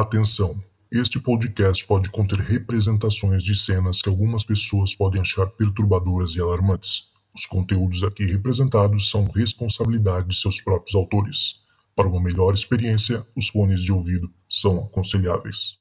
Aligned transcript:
Atenção! 0.00 0.60
Este 0.90 1.20
podcast 1.20 1.86
pode 1.86 2.10
conter 2.10 2.40
representações 2.40 3.44
de 3.44 3.54
cenas 3.54 4.02
que 4.02 4.08
algumas 4.08 4.42
pessoas 4.42 4.92
podem 4.92 5.20
achar 5.20 5.46
perturbadoras 5.46 6.34
e 6.34 6.40
alarmantes. 6.40 7.12
Os 7.32 7.46
conteúdos 7.46 8.02
aqui 8.02 8.24
representados 8.24 9.08
são 9.08 9.28
responsabilidade 9.28 10.26
de 10.26 10.36
seus 10.36 10.60
próprios 10.60 10.96
autores. 10.96 11.60
Para 11.94 12.08
uma 12.08 12.20
melhor 12.20 12.54
experiência, 12.54 13.24
os 13.36 13.46
fones 13.46 13.84
de 13.84 13.92
ouvido 13.92 14.28
são 14.50 14.78
aconselháveis. 14.78 15.78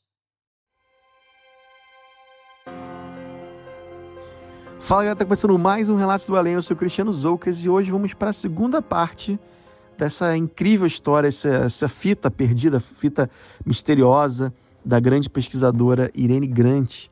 Fala 4.80 5.02
galera, 5.02 5.16
tá 5.16 5.26
começando 5.26 5.58
mais 5.58 5.90
um 5.90 5.96
Relatos 5.96 6.28
do 6.28 6.36
Além, 6.36 6.54
eu 6.54 6.62
sou 6.62 6.78
Cristiano 6.78 7.12
Zoucas 7.12 7.66
e 7.66 7.68
hoje 7.68 7.90
vamos 7.90 8.14
para 8.14 8.30
a 8.30 8.34
segunda 8.34 8.80
parte 8.80 9.40
dessa 9.98 10.36
incrível 10.36 10.88
história, 10.88 11.28
essa, 11.28 11.50
essa 11.50 11.88
fita 11.88 12.30
perdida, 12.30 12.80
fita 12.80 13.30
misteriosa 13.66 14.54
da 14.84 15.00
grande 15.00 15.30
pesquisadora 15.30 16.12
Irene 16.14 16.48
Grant. 16.48 17.08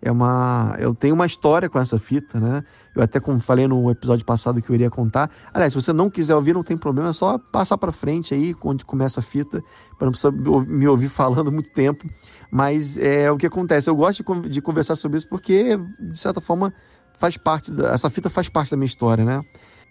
É 0.00 0.12
uma, 0.12 0.76
eu 0.78 0.94
tenho 0.94 1.12
uma 1.12 1.26
história 1.26 1.68
com 1.68 1.76
essa 1.76 1.98
fita, 1.98 2.38
né? 2.38 2.62
Eu 2.94 3.02
até 3.02 3.18
como 3.18 3.40
falei 3.40 3.66
no 3.66 3.90
episódio 3.90 4.24
passado 4.24 4.62
que 4.62 4.70
eu 4.70 4.74
iria 4.74 4.88
contar. 4.88 5.28
Aliás, 5.52 5.72
se 5.72 5.80
você 5.80 5.92
não 5.92 6.08
quiser 6.08 6.36
ouvir, 6.36 6.54
não 6.54 6.62
tem 6.62 6.78
problema, 6.78 7.08
é 7.08 7.12
só 7.12 7.36
passar 7.36 7.76
para 7.76 7.90
frente 7.90 8.32
aí, 8.32 8.54
onde 8.62 8.84
começa 8.84 9.18
a 9.18 9.22
fita, 9.22 9.60
para 9.98 10.06
não 10.06 10.12
precisar 10.12 10.30
me 10.30 10.86
ouvir 10.86 11.08
falando 11.08 11.50
muito 11.50 11.70
tempo. 11.70 12.08
Mas 12.48 12.96
é 12.96 13.28
o 13.30 13.36
que 13.36 13.46
acontece. 13.46 13.90
Eu 13.90 13.96
gosto 13.96 14.22
de, 14.48 14.62
conversar 14.62 14.94
sobre 14.94 15.18
isso 15.18 15.28
porque, 15.28 15.76
de 15.76 16.16
certa 16.16 16.40
forma, 16.40 16.72
faz 17.18 17.36
parte 17.36 17.72
da, 17.72 17.90
essa 17.90 18.08
fita 18.08 18.30
faz 18.30 18.48
parte 18.48 18.70
da 18.70 18.76
minha 18.76 18.86
história, 18.86 19.24
né? 19.24 19.42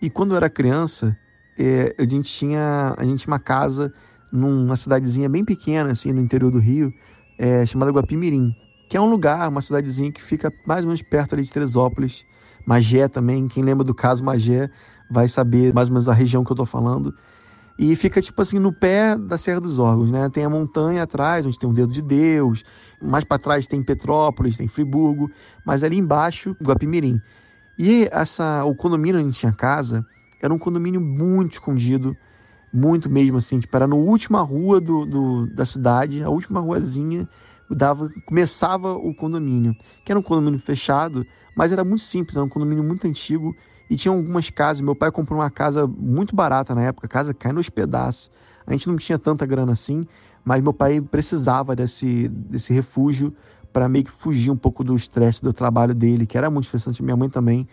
E 0.01 0.09
quando 0.09 0.31
eu 0.31 0.37
era 0.37 0.49
criança, 0.49 1.17
é, 1.57 1.95
a 1.97 2.03
gente 2.03 2.31
tinha 2.31 2.93
a 2.97 3.03
gente 3.03 3.19
tinha 3.19 3.33
uma 3.33 3.39
casa 3.39 3.93
numa 4.31 4.75
cidadezinha 4.75 5.29
bem 5.29 5.43
pequena, 5.43 5.91
assim, 5.91 6.11
no 6.11 6.21
interior 6.21 6.51
do 6.51 6.59
Rio, 6.59 6.93
é, 7.37 7.65
chamada 7.65 7.91
Guapimirim, 7.91 8.55
que 8.89 8.97
é 8.97 9.01
um 9.01 9.09
lugar, 9.09 9.47
uma 9.49 9.61
cidadezinha 9.61 10.11
que 10.11 10.21
fica 10.21 10.51
mais 10.65 10.81
ou 10.81 10.87
menos 10.87 11.01
perto 11.01 11.33
ali 11.33 11.43
de 11.43 11.51
Teresópolis. 11.51 12.25
Magé 12.65 13.07
também, 13.07 13.47
quem 13.47 13.63
lembra 13.63 13.83
do 13.83 13.95
caso 13.95 14.23
Magé 14.23 14.69
vai 15.09 15.27
saber 15.27 15.73
mais 15.73 15.87
ou 15.87 15.93
menos 15.93 16.09
a 16.09 16.13
região 16.13 16.43
que 16.43 16.51
eu 16.51 16.55
tô 16.55 16.65
falando. 16.65 17.13
E 17.79 17.95
fica, 17.95 18.19
tipo 18.19 18.41
assim, 18.41 18.57
no 18.57 18.73
pé 18.73 19.15
da 19.15 19.37
Serra 19.37 19.61
dos 19.61 19.77
Órgãos, 19.77 20.11
né? 20.11 20.27
Tem 20.29 20.43
a 20.43 20.49
montanha 20.49 21.03
atrás, 21.03 21.45
onde 21.45 21.59
tem 21.59 21.69
o 21.69 21.73
Dedo 21.73 21.93
de 21.93 22.01
Deus. 22.01 22.63
Mais 22.99 23.23
para 23.23 23.37
trás 23.37 23.67
tem 23.67 23.83
Petrópolis, 23.83 24.57
tem 24.57 24.67
Friburgo. 24.67 25.29
Mas 25.63 25.83
ali 25.83 25.95
embaixo, 25.95 26.57
Guapimirim. 26.61 27.21
E 27.77 28.09
essa, 28.11 28.65
o 28.65 28.73
condomínio 28.75 29.21
onde 29.21 29.37
tinha 29.37 29.53
casa 29.53 30.03
era 30.41 30.53
um 30.53 30.57
condomínio 30.57 31.01
muito 31.01 31.53
escondido 31.53 32.15
muito 32.73 33.09
mesmo 33.09 33.37
assim, 33.37 33.59
tipo, 33.59 33.75
era 33.75 33.87
na 33.87 33.95
última 33.95 34.41
rua 34.41 34.79
do, 34.79 35.05
do, 35.05 35.47
da 35.47 35.65
cidade, 35.65 36.21
a 36.23 36.29
última 36.29 36.59
ruazinha, 36.59 37.27
dava, 37.69 38.09
começava 38.25 38.93
o 38.93 39.13
condomínio, 39.15 39.75
que 40.05 40.11
era 40.11 40.19
um 40.19 40.23
condomínio 40.23 40.59
fechado, 40.59 41.25
mas 41.55 41.71
era 41.71 41.83
muito 41.83 42.03
simples, 42.03 42.35
era 42.35 42.45
um 42.45 42.49
condomínio 42.49 42.83
muito 42.83 43.07
antigo 43.07 43.55
e 43.89 43.95
tinha 43.95 44.13
algumas 44.13 44.49
casas. 44.49 44.81
Meu 44.81 44.95
pai 44.95 45.11
comprou 45.11 45.39
uma 45.39 45.49
casa 45.49 45.87
muito 45.87 46.35
barata 46.35 46.75
na 46.75 46.83
época, 46.83 47.07
a 47.07 47.09
casa 47.09 47.33
cai 47.33 47.51
nos 47.51 47.69
pedaços. 47.69 48.29
A 48.65 48.71
gente 48.73 48.87
não 48.87 48.97
tinha 48.97 49.17
tanta 49.17 49.45
grana 49.45 49.71
assim, 49.71 50.03
mas 50.43 50.61
meu 50.61 50.73
pai 50.73 51.01
precisava 51.01 51.75
desse, 51.75 52.27
desse 52.27 52.73
refúgio 52.73 53.33
para 53.71 53.87
meio 53.87 54.05
que 54.05 54.11
fugir 54.11 54.51
um 54.51 54.57
pouco 54.57 54.83
do 54.83 54.95
estresse 54.95 55.41
do 55.41 55.53
trabalho 55.53 55.95
dele, 55.95 56.25
que 56.25 56.37
era 56.37 56.49
muito 56.49 56.65
estressante. 56.65 57.01
Minha 57.01 57.15
mãe 57.15 57.29
também, 57.29 57.67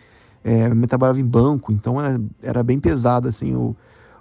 é, 0.45 0.69
minha 0.69 0.87
trabalhava 0.87 1.19
em 1.19 1.25
banco, 1.25 1.71
então 1.71 1.99
era, 1.99 2.21
era 2.43 2.61
bem 2.61 2.79
pesado 2.79 3.27
assim 3.27 3.55
o, 3.55 3.75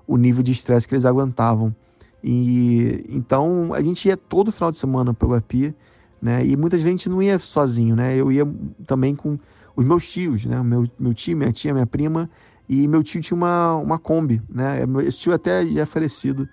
o 0.07 0.17
nível 0.17 0.43
de 0.43 0.53
estresse 0.53 0.89
que 0.89 0.95
eles 0.95 1.05
aguentavam. 1.05 1.77
E 2.23 3.05
então 3.11 3.75
a 3.75 3.83
gente 3.83 4.09
ia 4.09 4.17
todo 4.17 4.51
final 4.51 4.71
de 4.71 4.79
semana 4.79 5.13
para 5.13 5.29
o 5.29 5.33
Guapi, 5.33 5.75
né? 6.23 6.43
E 6.47 6.57
muitas 6.57 6.81
vezes 6.81 6.95
a 6.95 6.97
gente 6.97 7.09
não 7.11 7.23
ia 7.23 7.39
sozinho, 7.39 7.95
né? 7.95 8.17
Eu 8.17 8.33
ia 8.33 8.51
também 8.87 9.15
com 9.15 9.39
os 9.77 9.87
meus 9.87 10.11
tios, 10.11 10.47
né? 10.47 10.63
Meu, 10.63 10.87
meu 10.99 11.13
tio, 11.13 11.37
minha 11.37 11.53
tia, 11.53 11.75
minha 11.75 11.87
prima. 11.87 12.31
E 12.67 12.89
meu 12.89 13.03
tio 13.03 13.21
tinha 13.21 13.37
uma, 13.37 13.75
uma 13.75 13.99
Kombi, 13.99 14.41
né? 14.49 14.79
Esse 15.07 15.19
tio 15.19 15.35
até 15.35 15.67
já 15.67 15.83
é 15.83 15.85
falecido. 15.85 16.49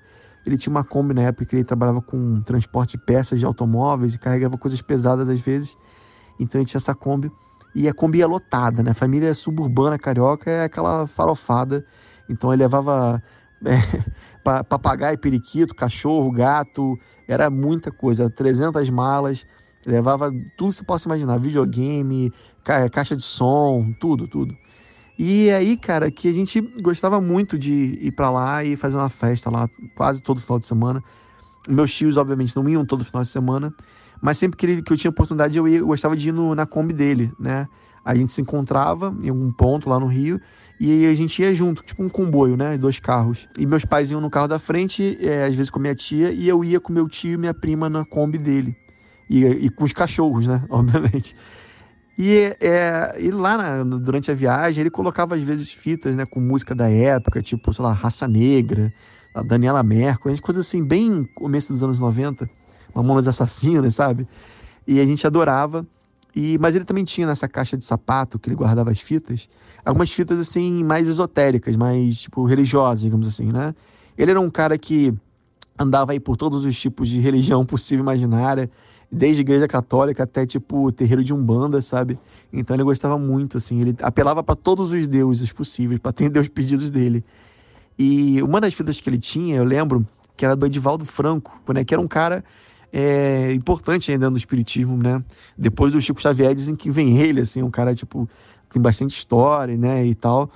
Ele 0.45 0.57
tinha 0.57 0.71
uma 0.71 0.83
Kombi 0.83 1.13
na 1.13 1.21
época 1.21 1.45
que 1.45 1.55
ele 1.55 1.63
trabalhava 1.63 2.01
com 2.01 2.41
transporte 2.41 2.97
de 2.97 3.05
peças 3.05 3.39
de 3.39 3.45
automóveis 3.45 4.15
e 4.15 4.19
carregava 4.19 4.57
coisas 4.57 4.81
pesadas 4.81 5.29
às 5.29 5.39
vezes. 5.39 5.77
Então 6.37 6.59
ele 6.59 6.67
tinha 6.67 6.79
essa 6.79 6.93
Kombi. 6.93 7.31
E 7.73 7.87
a 7.87 7.93
Kombi 7.93 8.19
ia 8.19 8.27
lotada, 8.27 8.83
né? 8.83 8.91
A 8.91 8.95
família 8.95 9.33
suburbana 9.33 9.97
carioca 9.97 10.49
é 10.49 10.63
aquela 10.63 11.07
farofada. 11.07 11.85
Então 12.29 12.51
ele 12.51 12.63
levava 12.63 13.21
é, 13.65 13.77
papagaio, 14.67 15.17
periquito, 15.17 15.75
cachorro, 15.75 16.31
gato, 16.31 16.97
era 17.27 17.49
muita 17.49 17.91
coisa, 17.91 18.29
300 18.29 18.89
malas, 18.89 19.45
levava 19.85 20.31
tudo 20.57 20.69
que 20.69 20.75
você 20.75 20.83
possa 20.83 21.07
imaginar, 21.07 21.39
videogame, 21.39 22.31
ca 22.63 22.89
caixa 22.89 23.15
de 23.15 23.23
som, 23.23 23.93
tudo, 23.99 24.27
tudo. 24.27 24.55
E 25.17 25.51
aí, 25.51 25.77
cara, 25.77 26.09
que 26.09 26.27
a 26.27 26.31
gente 26.31 26.59
gostava 26.81 27.21
muito 27.21 27.57
de 27.57 27.97
ir 28.01 28.11
para 28.11 28.29
lá 28.29 28.63
e 28.63 28.75
fazer 28.75 28.97
uma 28.97 29.09
festa 29.09 29.49
lá, 29.51 29.69
quase 29.95 30.21
todo 30.21 30.41
final 30.41 30.57
de 30.57 30.65
semana. 30.65 31.03
Meus 31.69 31.93
tios, 31.93 32.17
obviamente, 32.17 32.55
não 32.55 32.67
iam 32.67 32.83
todo 32.83 33.05
final 33.05 33.21
de 33.21 33.29
semana, 33.29 33.71
mas 34.21 34.37
sempre 34.37 34.57
que, 34.57 34.65
ele, 34.65 34.81
que 34.81 34.93
eu 34.93 34.97
tinha 34.97 35.09
oportunidade, 35.09 35.57
eu, 35.57 35.67
ia, 35.67 35.79
eu 35.79 35.87
gostava 35.87 36.15
de 36.15 36.29
ir 36.29 36.31
no, 36.31 36.53
na 36.53 36.65
Kombi 36.65 36.93
dele, 36.93 37.31
né? 37.39 37.67
A 38.03 38.15
gente 38.15 38.31
se 38.31 38.41
encontrava 38.41 39.15
em 39.21 39.29
algum 39.29 39.51
ponto 39.51 39.89
lá 39.89 39.99
no 39.99 40.07
Rio 40.07 40.39
e 40.79 41.05
a 41.05 41.13
gente 41.13 41.41
ia 41.41 41.53
junto, 41.53 41.83
tipo 41.83 42.03
um 42.03 42.09
comboio, 42.09 42.57
né? 42.57 42.77
Dois 42.77 42.99
carros. 42.99 43.47
E 43.57 43.65
meus 43.65 43.85
pais 43.85 44.09
iam 44.09 44.19
no 44.19 44.29
carro 44.29 44.47
da 44.47 44.57
frente, 44.57 45.17
é, 45.21 45.45
às 45.45 45.55
vezes 45.55 45.69
com 45.69 45.79
minha 45.79 45.93
tia, 45.93 46.31
e 46.31 46.47
eu 46.47 46.63
ia 46.63 46.79
com 46.79 46.91
meu 46.91 47.07
tio 47.07 47.33
e 47.33 47.37
minha 47.37 47.53
prima 47.53 47.87
na 47.87 48.03
Kombi 48.03 48.39
dele. 48.39 48.75
E, 49.29 49.45
e 49.45 49.69
com 49.69 49.83
os 49.83 49.93
cachorros, 49.93 50.47
né? 50.47 50.63
Obviamente. 50.69 51.35
E, 52.17 52.55
é, 52.59 53.15
e 53.19 53.29
lá 53.29 53.57
na, 53.57 53.97
durante 53.97 54.31
a 54.31 54.33
viagem, 54.33 54.81
ele 54.81 54.89
colocava 54.89 55.35
às 55.35 55.43
vezes 55.43 55.71
fitas, 55.71 56.15
né? 56.15 56.25
Com 56.25 56.39
música 56.39 56.73
da 56.73 56.89
época, 56.89 57.43
tipo, 57.43 57.71
sei 57.71 57.85
lá, 57.85 57.93
Raça 57.93 58.27
Negra, 58.27 58.91
a 59.35 59.43
Daniela 59.43 59.83
Mercury, 59.83 60.41
coisas 60.41 60.65
assim, 60.65 60.83
bem 60.83 61.23
começo 61.35 61.71
dos 61.71 61.83
anos 61.83 61.99
90. 61.99 62.49
Mamonas 62.93 63.27
Assassinas, 63.27 63.95
sabe? 63.95 64.27
E 64.87 64.99
a 64.99 65.05
gente 65.05 65.25
adorava. 65.25 65.85
E, 66.35 66.57
mas 66.59 66.75
ele 66.75 66.85
também 66.85 67.03
tinha 67.03 67.27
nessa 67.27 67.47
caixa 67.47 67.77
de 67.77 67.83
sapato 67.83 68.39
que 68.39 68.47
ele 68.47 68.55
guardava 68.55 68.89
as 68.89 69.01
fitas, 69.01 69.49
algumas 69.83 70.11
fitas 70.11 70.39
assim 70.39 70.81
mais 70.83 71.09
esotéricas, 71.09 71.75
mais 71.75 72.21
tipo 72.21 72.45
religiosas, 72.45 73.01
digamos 73.01 73.27
assim, 73.27 73.51
né? 73.51 73.75
Ele 74.17 74.31
era 74.31 74.39
um 74.39 74.49
cara 74.49 74.77
que 74.77 75.13
andava 75.77 76.13
aí 76.13 76.19
por 76.19 76.37
todos 76.37 76.63
os 76.63 76.79
tipos 76.79 77.09
de 77.09 77.19
religião 77.19 77.65
possível 77.67 78.03
imaginária, 78.03 78.69
desde 79.11 79.41
igreja 79.41 79.67
católica 79.67 80.23
até 80.23 80.45
tipo 80.45 80.89
terreiro 80.93 81.21
de 81.21 81.33
umbanda, 81.33 81.81
sabe? 81.81 82.17
Então 82.53 82.75
ele 82.75 82.83
gostava 82.83 83.17
muito 83.17 83.57
assim, 83.57 83.81
ele 83.81 83.95
apelava 84.01 84.41
para 84.41 84.55
todos 84.55 84.91
os 84.91 85.07
deuses 85.09 85.51
possíveis 85.51 85.99
para 85.99 86.11
atender 86.11 86.39
os 86.39 86.47
pedidos 86.47 86.89
dele. 86.89 87.25
E 87.99 88.41
uma 88.41 88.61
das 88.61 88.73
fitas 88.73 89.01
que 89.01 89.09
ele 89.09 89.17
tinha, 89.17 89.57
eu 89.57 89.65
lembro, 89.65 90.07
que 90.37 90.45
era 90.45 90.55
do 90.55 90.65
Edivaldo 90.65 91.05
Franco, 91.05 91.59
né, 91.73 91.83
que 91.83 91.93
era 91.93 92.01
um 92.01 92.07
cara 92.07 92.43
é 92.91 93.53
importante 93.53 94.11
ainda 94.11 94.29
no 94.29 94.37
espiritismo, 94.37 94.97
né? 94.97 95.23
Depois 95.57 95.93
do 95.93 96.01
Chico 96.01 96.21
Xavier 96.21 96.53
dizem 96.53 96.75
que 96.75 96.89
vem 96.89 97.17
ele, 97.17 97.41
assim, 97.41 97.63
um 97.63 97.71
cara, 97.71 97.95
tipo, 97.95 98.27
tem 98.69 98.81
bastante 98.81 99.15
história, 99.15 99.77
né, 99.77 100.05
e 100.05 100.13
tal. 100.13 100.49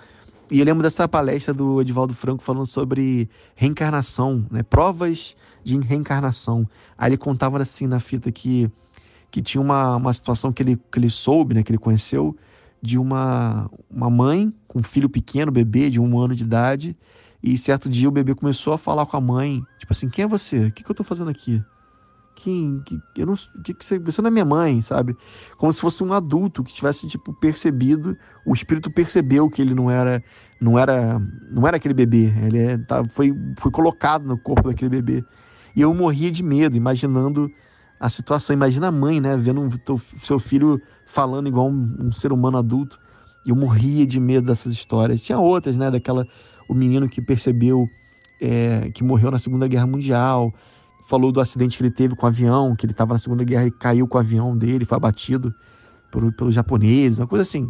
E 0.51 0.59
eu 0.59 0.65
lembro 0.65 0.83
dessa 0.83 1.07
palestra 1.07 1.53
do 1.53 1.81
Edivaldo 1.81 2.13
Franco 2.13 2.43
falando 2.43 2.67
sobre 2.67 3.29
reencarnação, 3.55 4.45
né? 4.51 4.61
Provas 4.61 5.35
de 5.63 5.79
reencarnação. 5.79 6.67
Aí 6.97 7.09
ele 7.09 7.17
contava 7.17 7.59
assim 7.59 7.87
na 7.87 7.99
fita 7.99 8.31
que, 8.31 8.69
que 9.31 9.41
tinha 9.41 9.59
uma, 9.59 9.95
uma 9.95 10.13
situação 10.13 10.53
que 10.53 10.61
ele, 10.61 10.77
que 10.91 10.99
ele 10.99 11.09
soube, 11.09 11.55
né? 11.55 11.63
Que 11.63 11.71
ele 11.71 11.79
conheceu 11.79 12.35
de 12.79 12.99
uma, 12.99 13.69
uma 13.89 14.09
mãe 14.09 14.53
com 14.67 14.79
um 14.79 14.83
filho 14.83 15.09
pequeno, 15.09 15.51
bebê 15.51 15.89
de 15.89 15.99
um 15.99 16.19
ano 16.19 16.35
de 16.35 16.43
idade. 16.43 16.95
E 17.41 17.57
certo 17.57 17.89
dia 17.89 18.07
o 18.07 18.11
bebê 18.11 18.35
começou 18.35 18.73
a 18.73 18.77
falar 18.77 19.07
com 19.07 19.17
a 19.17 19.21
mãe, 19.21 19.63
tipo 19.79 19.91
assim, 19.91 20.09
quem 20.09 20.25
é 20.25 20.27
você? 20.27 20.67
O 20.67 20.71
que, 20.71 20.83
que 20.83 20.91
eu 20.91 20.95
tô 20.95 21.03
fazendo 21.03 21.31
aqui? 21.31 21.63
Quem, 22.35 22.81
que, 22.85 23.01
eu 23.15 23.25
não, 23.25 23.33
que, 23.63 23.73
que 23.73 23.83
você, 23.83 23.97
você 23.97 24.21
não 24.21 24.27
é 24.27 24.31
minha 24.31 24.45
mãe, 24.45 24.81
sabe? 24.81 25.15
Como 25.57 25.71
se 25.71 25.79
fosse 25.79 26.03
um 26.03 26.11
adulto 26.11 26.63
que 26.63 26.73
tivesse 26.73 27.07
tipo 27.07 27.33
percebido, 27.33 28.15
o 28.45 28.53
espírito 28.53 28.91
percebeu 28.91 29.49
que 29.49 29.61
ele 29.61 29.73
não 29.73 29.89
era, 29.89 30.23
não 30.59 30.77
era, 30.77 31.19
não 31.49 31.65
era 31.65 31.77
aquele 31.77 31.93
bebê. 31.93 32.33
Ele 32.45 32.59
é, 32.59 32.77
tá, 32.77 33.03
foi, 33.09 33.33
foi 33.57 33.71
colocado 33.71 34.27
no 34.27 34.37
corpo 34.37 34.67
daquele 34.67 34.89
bebê. 34.89 35.23
E 35.75 35.81
eu 35.81 35.93
morria 35.93 36.29
de 36.29 36.43
medo, 36.43 36.75
imaginando 36.75 37.49
a 37.99 38.09
situação. 38.09 38.53
Imagina 38.53 38.87
a 38.87 38.91
mãe, 38.91 39.21
né, 39.21 39.37
vendo 39.37 39.61
um, 39.61 39.69
teu, 39.69 39.97
seu 39.97 40.37
filho 40.37 40.81
falando 41.05 41.47
igual 41.47 41.69
um, 41.69 41.95
um 41.99 42.11
ser 42.11 42.33
humano 42.33 42.57
adulto. 42.57 42.99
E 43.45 43.49
eu 43.49 43.55
morria 43.55 44.05
de 44.05 44.19
medo 44.19 44.47
dessas 44.47 44.73
histórias. 44.73 45.21
Tinha 45.21 45.39
outras, 45.39 45.77
né, 45.77 45.89
daquela 45.89 46.27
o 46.67 46.73
menino 46.73 47.07
que 47.07 47.21
percebeu 47.21 47.87
é, 48.41 48.89
que 48.91 49.03
morreu 49.03 49.31
na 49.31 49.39
Segunda 49.39 49.67
Guerra 49.67 49.87
Mundial 49.87 50.53
falou 51.01 51.31
do 51.31 51.39
acidente 51.39 51.77
que 51.77 51.83
ele 51.83 51.91
teve 51.91 52.15
com 52.15 52.25
o 52.25 52.29
avião, 52.29 52.75
que 52.75 52.85
ele 52.85 52.93
estava 52.93 53.13
na 53.13 53.19
Segunda 53.19 53.43
Guerra 53.43 53.67
e 53.67 53.71
caiu 53.71 54.07
com 54.07 54.17
o 54.17 54.19
avião 54.19 54.57
dele, 54.57 54.85
foi 54.85 54.95
abatido 54.95 55.53
por, 56.11 56.31
pelos 56.33 56.55
japoneses, 56.55 57.19
uma 57.19 57.27
coisa 57.27 57.43
assim. 57.43 57.69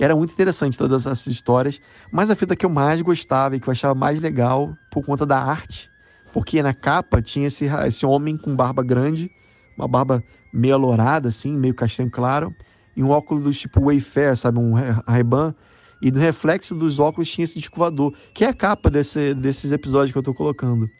Era 0.00 0.16
muito 0.16 0.32
interessante 0.32 0.76
todas 0.76 1.06
essas 1.06 1.26
histórias, 1.26 1.80
mas 2.10 2.30
a 2.30 2.34
fita 2.34 2.56
que 2.56 2.66
eu 2.66 2.70
mais 2.70 3.00
gostava 3.00 3.56
e 3.56 3.60
que 3.60 3.68
eu 3.68 3.72
achava 3.72 3.94
mais 3.94 4.20
legal 4.20 4.74
por 4.90 5.04
conta 5.04 5.24
da 5.24 5.40
arte 5.40 5.92
porque 6.32 6.62
na 6.62 6.72
capa 6.72 7.20
tinha 7.20 7.46
esse, 7.46 7.66
esse 7.86 8.06
homem 8.06 8.36
com 8.36 8.56
barba 8.56 8.82
grande, 8.82 9.30
uma 9.76 9.86
barba 9.86 10.24
meio 10.52 10.74
alourada, 10.74 11.28
assim, 11.28 11.56
meio 11.56 11.74
castanho 11.74 12.10
claro, 12.10 12.54
e 12.96 13.02
um 13.02 13.10
óculos 13.10 13.58
tipo 13.60 13.80
Wayfair, 13.80 14.36
sabe? 14.36 14.58
Um 14.58 14.74
Ray-Ban. 15.06 15.54
E 16.00 16.10
no 16.10 16.18
reflexo 16.18 16.74
dos 16.74 16.98
óculos 16.98 17.30
tinha 17.30 17.44
esse 17.44 17.58
disco 17.58 17.76
voador, 17.76 18.12
que 18.34 18.44
é 18.44 18.48
a 18.48 18.54
capa 18.54 18.90
desse, 18.90 19.34
desses 19.34 19.70
episódios 19.70 20.10
que 20.10 20.18
eu 20.18 20.22
tô 20.22 20.34
colocando. 20.34 20.90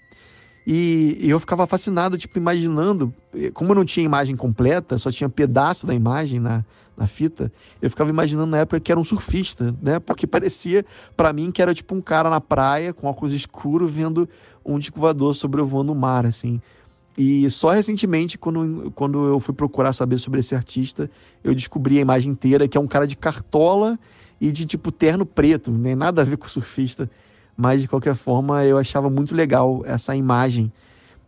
E, 0.67 1.19
eu 1.23 1.41
ficava 1.41 1.67
fascinado, 1.67 2.17
tipo, 2.17 2.39
imaginando, 2.39 3.13
como 3.53 3.73
eu 3.73 3.77
não 3.77 3.85
tinha 3.85 4.05
imagem 4.05 4.37
completa, 4.37 4.97
só 4.99 5.11
tinha 5.11 5.29
pedaço 5.29 5.87
da 5.87 5.95
imagem 5.95 6.39
na, 6.39 6.65
na 6.97 7.07
fita, 7.07 7.53
eu 7.81 7.91
ficava 7.91 8.11
imaginando 8.11 8.51
na 8.51 8.59
época 8.59 8.79
que 8.79 8.93
era 8.93 9.01
um 9.01 9.05
surfista, 9.05 9.75
né? 9.83 9.99
Porque 9.99 10.27
parecia 10.29 10.85
para 11.17 11.33
mim 11.33 11.51
que 11.51 11.61
era 11.61 11.75
tipo 11.75 11.95
um 11.95 12.01
cara 12.01 12.31
na 12.31 12.41
praia 12.41 12.93
com 12.93 13.07
óculos 13.07 13.33
escuros 13.33 13.91
vendo 13.91 14.29
um 14.65 14.79
disco 14.79 15.01
sobrevoando 15.35 15.93
o 15.93 15.97
mar, 15.97 16.25
assim. 16.25 16.61
E 17.19 17.49
só 17.51 17.71
recentemente, 17.71 18.39
quando, 18.39 18.91
quando 18.95 19.27
eu 19.27 19.39
fui 19.39 19.53
procurar 19.53 19.93
saber 19.93 20.19
sobre 20.19 20.41
esse 20.41 20.55
artista, 20.55 21.11
eu 21.45 21.55
descobri 21.55 21.99
a 21.99 22.01
imagem 22.01 22.33
inteira, 22.33 22.67
que 22.67 22.79
é 22.79 22.81
um 22.81 22.87
cara 22.87 23.07
de 23.07 23.17
cartola 23.17 23.99
e 24.41 24.51
de 24.51 24.65
tipo 24.65 24.91
terno 24.91 25.27
preto, 25.27 25.71
nem 25.71 25.95
nada 25.95 26.23
a 26.23 26.25
ver 26.25 26.39
com 26.39 26.49
surfista. 26.49 27.11
Mas 27.57 27.83
de 27.83 27.89
qualquer 27.89 28.15
forma, 28.15 28.65
eu 28.65 28.79
achava 28.79 29.11
muito 29.11 29.35
legal 29.35 29.83
essa 29.85 30.17
imagem. 30.17 30.73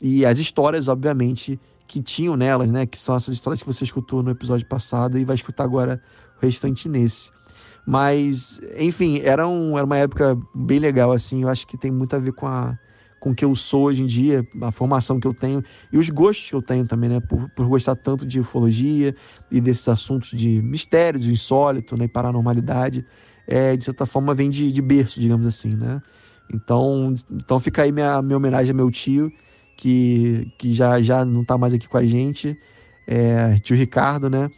E 0.01 0.25
as 0.25 0.39
histórias, 0.39 0.89
obviamente, 0.89 1.61
que 1.87 2.03
tinham 2.03 2.37
nelas, 2.37 2.71
né? 2.71 2.87
Que 2.87 2.99
são 2.99 3.15
essas 3.15 3.35
histórias 3.35 3.61
que 3.61 3.67
você 3.67 3.85
escutou 3.85 4.23
no 4.23 4.31
episódio 4.31 4.67
passado 4.67 5.19
e 5.19 5.25
vai 5.25 5.37
escutar 5.37 5.65
agora 5.65 6.03
o 6.37 6.45
restante 6.45 6.89
nesse. 6.89 7.31
Mas, 7.87 8.61
enfim, 8.79 9.21
era, 9.23 9.47
um, 9.47 9.77
era 9.77 9.85
uma 9.85 9.99
época 9.99 10.39
bem 10.55 10.79
legal, 10.79 11.13
assim. 11.13 11.43
Eu 11.43 11.49
acho 11.49 11.67
que 11.67 11.77
tem 11.77 11.91
muito 11.91 12.17
a 12.17 12.19
ver 12.19 12.33
com 12.33 12.47
a, 12.47 12.79
com 13.21 13.31
o 13.31 13.35
que 13.35 13.45
eu 13.45 13.55
sou 13.55 13.85
hoje 13.85 14.03
em 14.03 14.07
dia, 14.07 14.47
a 14.63 14.71
formação 14.71 15.21
que 15.21 15.27
eu 15.27 15.35
tenho 15.35 15.63
e 15.93 15.99
os 15.99 16.11
gostos 16.11 16.49
que 16.49 16.55
eu 16.55 16.63
tenho 16.63 16.87
também, 16.87 17.11
né? 17.11 17.21
Por, 17.21 17.49
por 17.51 17.67
gostar 17.67 17.95
tanto 17.95 18.27
de 18.27 18.41
ufologia 18.41 19.15
e 19.51 19.61
desses 19.61 19.89
assuntos 19.89 20.31
de 20.31 20.61
mistério, 20.63 21.21
de 21.21 21.31
insólito, 21.31 21.97
né? 21.97 22.05
E 22.05 22.09
paranormalidade, 22.09 23.05
é, 23.47 23.77
de 23.77 23.85
certa 23.85 24.07
forma 24.07 24.35
vem 24.35 24.51
de, 24.51 24.71
de 24.73 24.83
berço, 24.83 25.21
digamos 25.21 25.47
assim, 25.47 25.75
né? 25.75 26.01
Então, 26.53 27.15
então 27.31 27.59
fica 27.59 27.83
aí 27.83 27.93
minha, 27.93 28.21
minha 28.23 28.37
homenagem 28.37 28.71
a 28.71 28.75
meu 28.75 28.91
tio, 28.91 29.33
que, 29.77 30.53
que 30.59 30.73
já, 30.73 31.01
já 31.01 31.25
não 31.25 31.43
está 31.43 31.57
mais 31.57 31.75
aqui 31.75 31.89
com 31.89 31.97
a 31.97 32.05
gente, 32.05 32.59
é, 33.07 33.57
tio 33.61 33.77
Ricardo, 33.77 34.29
né? 34.29 34.49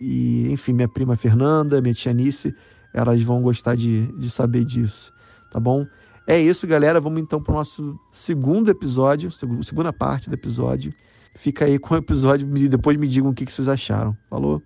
E, 0.00 0.50
enfim, 0.50 0.72
minha 0.72 0.88
prima 0.88 1.16
Fernanda, 1.16 1.80
minha 1.80 1.94
tia 1.94 2.12
Nice, 2.12 2.54
elas 2.92 3.22
vão 3.22 3.42
gostar 3.42 3.74
de, 3.76 4.06
de 4.18 4.30
saber 4.30 4.64
disso, 4.64 5.12
tá 5.50 5.60
bom? 5.60 5.86
É 6.26 6.40
isso, 6.40 6.66
galera. 6.66 7.00
Vamos 7.00 7.20
então 7.20 7.42
para 7.42 7.52
o 7.52 7.56
nosso 7.56 7.98
segundo 8.10 8.70
episódio, 8.70 9.30
segunda 9.30 9.92
parte 9.92 10.28
do 10.28 10.34
episódio. 10.34 10.92
Fica 11.34 11.64
aí 11.66 11.78
com 11.78 11.94
o 11.94 11.98
episódio 11.98 12.48
e 12.56 12.68
depois 12.68 12.96
me 12.96 13.06
digam 13.06 13.30
o 13.30 13.34
que 13.34 13.50
vocês 13.50 13.68
acharam. 13.68 14.16
Falou? 14.30 14.62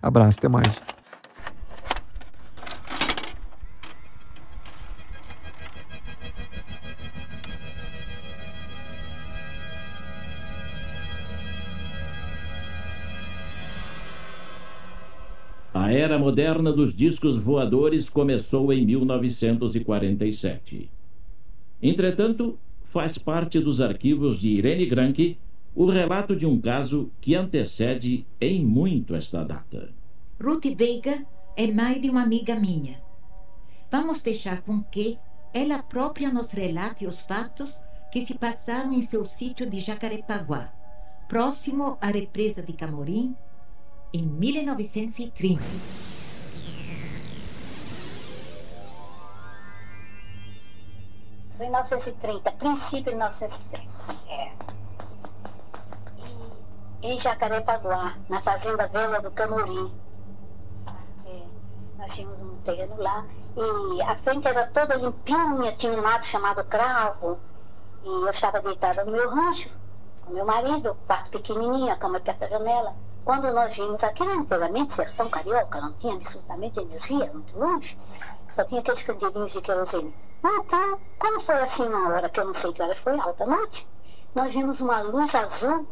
Abraço, 0.00 0.38
até 0.38 0.48
mais. 0.48 1.01
A 15.92 15.94
era 15.94 16.18
moderna 16.18 16.72
dos 16.72 16.96
discos 16.96 17.36
voadores 17.36 18.08
começou 18.08 18.72
em 18.72 18.86
1947. 18.86 20.90
Entretanto, 21.82 22.58
faz 22.84 23.18
parte 23.18 23.60
dos 23.60 23.78
arquivos 23.78 24.40
de 24.40 24.48
Irene 24.48 24.86
Granke 24.86 25.36
o 25.74 25.84
relato 25.84 26.34
de 26.34 26.46
um 26.46 26.58
caso 26.58 27.10
que 27.20 27.34
antecede 27.34 28.24
em 28.40 28.64
muito 28.64 29.14
esta 29.14 29.44
data. 29.44 29.90
Ruth 30.42 30.64
Veiga 30.74 31.26
é 31.58 31.66
mãe 31.66 32.00
de 32.00 32.08
uma 32.08 32.22
amiga 32.22 32.58
minha. 32.58 32.98
Vamos 33.90 34.22
deixar 34.22 34.62
com 34.62 34.82
que 34.84 35.18
ela 35.52 35.82
própria 35.82 36.32
nos 36.32 36.46
relate 36.46 37.06
os 37.06 37.20
fatos 37.20 37.78
que 38.10 38.24
se 38.24 38.32
passaram 38.32 38.94
em 38.94 39.06
seu 39.08 39.26
sítio 39.26 39.68
de 39.68 39.80
Jacarepaguá, 39.80 40.72
próximo 41.28 41.98
à 42.00 42.06
represa 42.06 42.62
de 42.62 42.72
Camorim, 42.72 43.36
em 44.12 44.22
1930. 44.22 45.62
1930, 51.58 52.52
princípio 52.52 53.02
de 53.02 53.10
1930. 53.10 53.88
É. 54.28 54.52
E, 57.02 57.12
em 57.12 57.18
Jacarepaguá, 57.18 58.16
na 58.28 58.42
fazenda 58.42 58.88
Vela 58.88 59.20
do 59.20 59.30
Camorim. 59.30 59.92
É, 61.26 61.42
nós 61.98 62.12
tínhamos 62.14 62.40
um 62.42 62.56
terreno 62.62 62.96
lá 62.98 63.24
e 63.56 64.02
a 64.02 64.16
frente 64.16 64.48
era 64.48 64.66
toda 64.68 64.96
limpinha, 64.96 65.72
tinha 65.76 65.92
um 65.92 66.02
mato 66.02 66.26
chamado 66.26 66.64
cravo. 66.64 67.38
E 68.04 68.08
eu 68.08 68.30
estava 68.30 68.60
deitada 68.60 69.04
no 69.04 69.12
meu 69.12 69.30
rancho, 69.30 69.70
com 70.24 70.32
meu 70.32 70.44
marido, 70.44 70.96
quarto 71.06 71.30
pequenininho, 71.30 71.92
a 71.92 71.96
cama 71.96 72.18
perto 72.18 72.40
da 72.40 72.48
janela. 72.48 72.94
Quando 73.24 73.52
nós 73.52 73.76
vimos 73.76 74.02
aquilo 74.02 74.32
antigamente, 74.32 74.96
sertão 74.96 75.30
carioca, 75.30 75.80
não 75.80 75.92
tinha 75.92 76.14
absolutamente 76.14 76.80
energia, 76.80 77.30
muito 77.32 77.56
longe, 77.56 77.96
só 78.56 78.64
tinha 78.64 78.80
aqueles 78.80 79.02
candelinhos 79.04 79.52
de 79.52 79.60
querosene. 79.60 80.14
Então, 80.44 81.00
como 81.20 81.40
foi 81.40 81.54
assim 81.62 81.88
na 81.88 82.08
hora, 82.08 82.28
que 82.28 82.40
eu 82.40 82.46
não 82.46 82.54
sei 82.54 82.72
que 82.72 82.82
hora 82.82 82.96
foi, 82.96 83.20
alta 83.20 83.46
noite, 83.46 83.86
nós 84.34 84.52
vimos 84.52 84.80
uma 84.80 85.02
luz 85.02 85.32
azul 85.34 85.86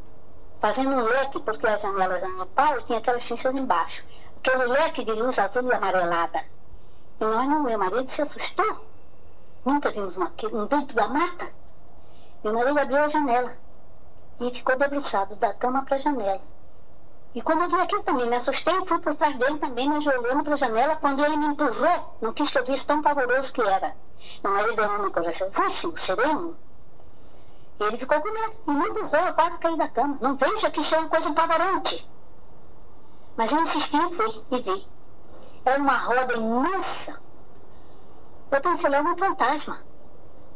fazendo 0.61 0.91
um 0.91 1.05
leque, 1.05 1.41
porque 1.41 1.67
as 1.69 1.81
janelas 1.81 2.21
eram 2.21 2.37
no 2.37 2.47
pau 2.47 2.79
e 2.79 2.83
tinha 2.83 2.99
aquelas 2.99 3.23
fichas 3.23 3.55
embaixo. 3.55 4.05
Aquele 4.39 4.65
leque 4.65 5.05
de 5.05 5.13
luz 5.13 5.39
azul 5.39 5.71
e 5.71 5.73
amarelada. 5.73 6.45
E 7.21 7.25
nós, 7.25 7.49
não, 7.49 7.63
meu 7.63 7.79
marido 7.79 8.11
se 8.11 8.23
assustou. 8.23 8.87
Nunca 9.65 9.91
vimos 9.93 10.17
uma, 10.17 10.33
um 10.53 10.67
dentro 10.67 10.97
da 10.97 11.07
mata. 11.07 11.49
Meu 12.43 12.55
marido 12.55 12.81
abriu 12.81 13.05
a 13.05 13.09
janela 13.09 13.57
e 14.41 14.51
ficou 14.51 14.77
debruçado 14.77 15.37
da 15.37 15.55
cama 15.55 15.85
para 15.85 15.95
a 15.95 16.01
janela. 16.01 16.41
E 17.33 17.41
quando 17.43 17.63
eu 17.63 17.69
vi 17.69 17.77
aquilo 17.77 18.03
também, 18.03 18.29
me 18.29 18.37
assustei 18.37 18.77
e 18.77 18.87
fui 18.87 18.99
por 18.99 19.15
trás 19.15 19.37
dele 19.39 19.59
também, 19.59 19.89
me 19.89 20.09
olhando 20.09 20.43
para 20.43 20.55
a 20.55 20.57
janela. 20.57 20.97
Quando 20.97 21.25
ele 21.25 21.37
me 21.37 21.47
empurrou, 21.47 22.17
não 22.21 22.33
quis 22.33 22.51
que 22.51 22.59
eu 22.59 22.65
visse 22.65 22.85
tão 22.85 23.01
pavoroso 23.01 23.53
que 23.53 23.63
era. 23.63 23.95
Meu 24.43 24.53
marido 24.53 24.83
era 24.83 24.91
um 24.91 24.95
homem 24.97 25.13
corajosíssimo, 25.13 25.97
sereno. 25.99 26.57
E 27.79 27.85
ele 27.85 27.99
ficou 27.99 28.21
com 28.21 28.33
medo 28.33 28.53
e 28.67 28.71
me 28.73 28.89
empurrou, 28.89 29.27
eu 29.27 29.35
quase 29.35 29.59
caí 29.59 29.77
da 29.77 29.89
cama. 29.89 30.19
Não 30.21 30.37
veja 30.37 30.71
que 30.71 30.81
isso 30.81 30.95
é 30.95 30.99
uma 30.99 31.09
coisa 31.09 31.29
apavorante. 31.29 32.09
Mas 33.37 33.53
eu 33.53 33.61
insisti 33.61 33.97
e 33.97 34.17
fui, 34.17 34.45
e 34.51 34.63
vi. 34.63 34.89
Era 35.65 35.81
uma 35.81 35.99
roda 35.99 36.35
imensa. 36.35 37.21
Eu 38.51 38.61
pensei 38.61 38.91
logo 38.91 39.09
um 39.09 39.17
fantasma. 39.17 39.79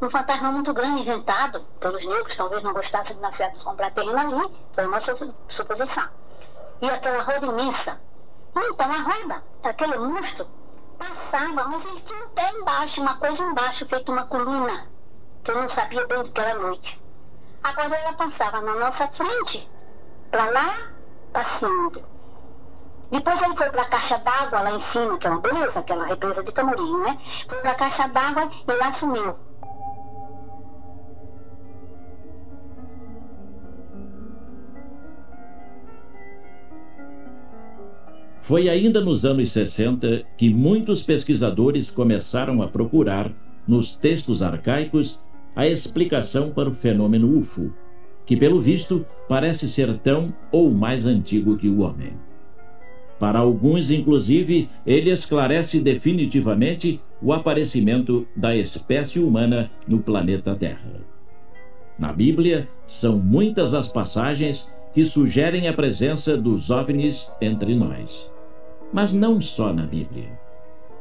Um 0.03 0.11
fantasma 0.11 0.51
muito 0.51 0.75
grande, 0.75 1.03
inventado 1.03 1.65
pelos 1.79 2.05
negros, 2.05 2.37
talvez 2.37 2.65
não 2.65 2.73
gostassem 2.73 3.15
de 3.15 3.23
nascer 3.23 3.55
comprar 3.63 3.93
terreno 3.93 4.19
ali. 4.19 4.53
Foi 4.75 4.87
uma 4.87 5.01
suposição 5.01 6.24
e 6.85 6.91
aquela 6.91 7.23
roda 7.23 7.47
imensa. 7.47 7.99
Então 8.55 8.93
a 8.93 9.03
roda, 9.03 9.43
aquele 9.63 9.97
monstro, 9.97 10.47
passava, 10.99 11.69
mas 11.69 11.85
ele 11.87 12.01
tinha 12.03 12.25
um 12.25 12.29
pé 12.29 12.51
embaixo, 12.51 13.01
uma 13.01 13.17
coisa 13.17 13.43
embaixo, 13.43 13.89
feita 13.89 14.13
uma 14.13 14.27
coluna, 14.27 14.87
que 15.43 15.51
eu 15.51 15.63
não 15.63 15.69
sabia 15.71 16.07
bem 16.07 16.23
do 16.23 16.31
que 16.31 16.41
era 16.41 16.59
noite. 16.59 17.03
Agora 17.63 17.97
ela 17.97 18.13
passava 18.13 18.61
na 18.61 18.75
nossa 18.75 19.09
frente, 19.09 19.69
para 20.31 20.51
lá, 20.51 20.77
passando. 21.33 22.05
Depois 23.11 23.41
ele 23.41 23.57
foi 23.57 23.71
para 23.71 23.83
a 23.83 23.89
caixa 23.89 24.19
d'água 24.19 24.61
lá 24.61 24.71
em 24.73 24.81
cima, 24.93 25.19
que 25.19 25.27
é 25.27 25.31
uma 25.31 25.41
beleza, 25.41 25.79
aquela 25.79 26.05
represa 26.05 26.43
de 26.43 26.53
Camorim, 26.53 26.99
né? 26.99 27.19
Foi 27.49 27.59
para 27.59 27.71
a 27.71 27.75
caixa 27.77 28.09
d'água 28.09 28.51
e 28.69 28.73
lá 28.73 28.93
sumiu. 28.93 29.39
Foi 38.47 38.69
ainda 38.69 39.01
nos 39.01 39.25
anos 39.25 39.53
60 39.53 40.23
que 40.37 40.51
muitos 40.51 41.03
pesquisadores 41.03 41.91
começaram 41.91 42.61
a 42.61 42.69
procurar, 42.69 43.33
nos 43.67 43.93
textos 43.97 44.43
arcaicos, 44.43 45.19
a 45.57 45.67
explicação 45.67 46.51
para 46.51 46.69
o 46.69 46.75
fenômeno 46.75 47.39
UFO, 47.39 47.73
que, 48.27 48.37
pelo 48.37 48.61
visto, 48.61 49.07
parece 49.27 49.67
ser 49.67 49.97
tão 49.99 50.35
ou 50.53 50.71
mais 50.71 51.07
antigo 51.07 51.57
que 51.57 51.71
o 51.71 51.81
homem. 51.81 52.13
Para 53.19 53.39
alguns, 53.39 53.91
inclusive, 53.91 54.69
ele 54.87 55.09
esclarece 55.09 55.81
definitivamente 55.81 57.01
o 57.23 57.33
aparecimento 57.33 58.27
da 58.37 58.55
espécie 58.55 59.21
humana 59.21 59.71
no 59.89 60.01
planeta 60.01 60.55
Terra. 60.55 61.01
Na 61.99 62.13
Bíblia, 62.13 62.69
são 62.87 63.17
muitas 63.17 63.73
as 63.73 63.89
passagens 63.89 64.71
que 64.93 65.07
sugerem 65.07 65.67
a 65.67 65.73
presença 65.73 66.37
dos 66.37 66.69
OVNIs 66.69 67.31
entre 67.41 67.75
nós 67.75 68.34
mas 68.95 69.13
não 69.13 69.43
só 69.43 69.73
na 69.73 69.85
Bíblia. 69.85 70.39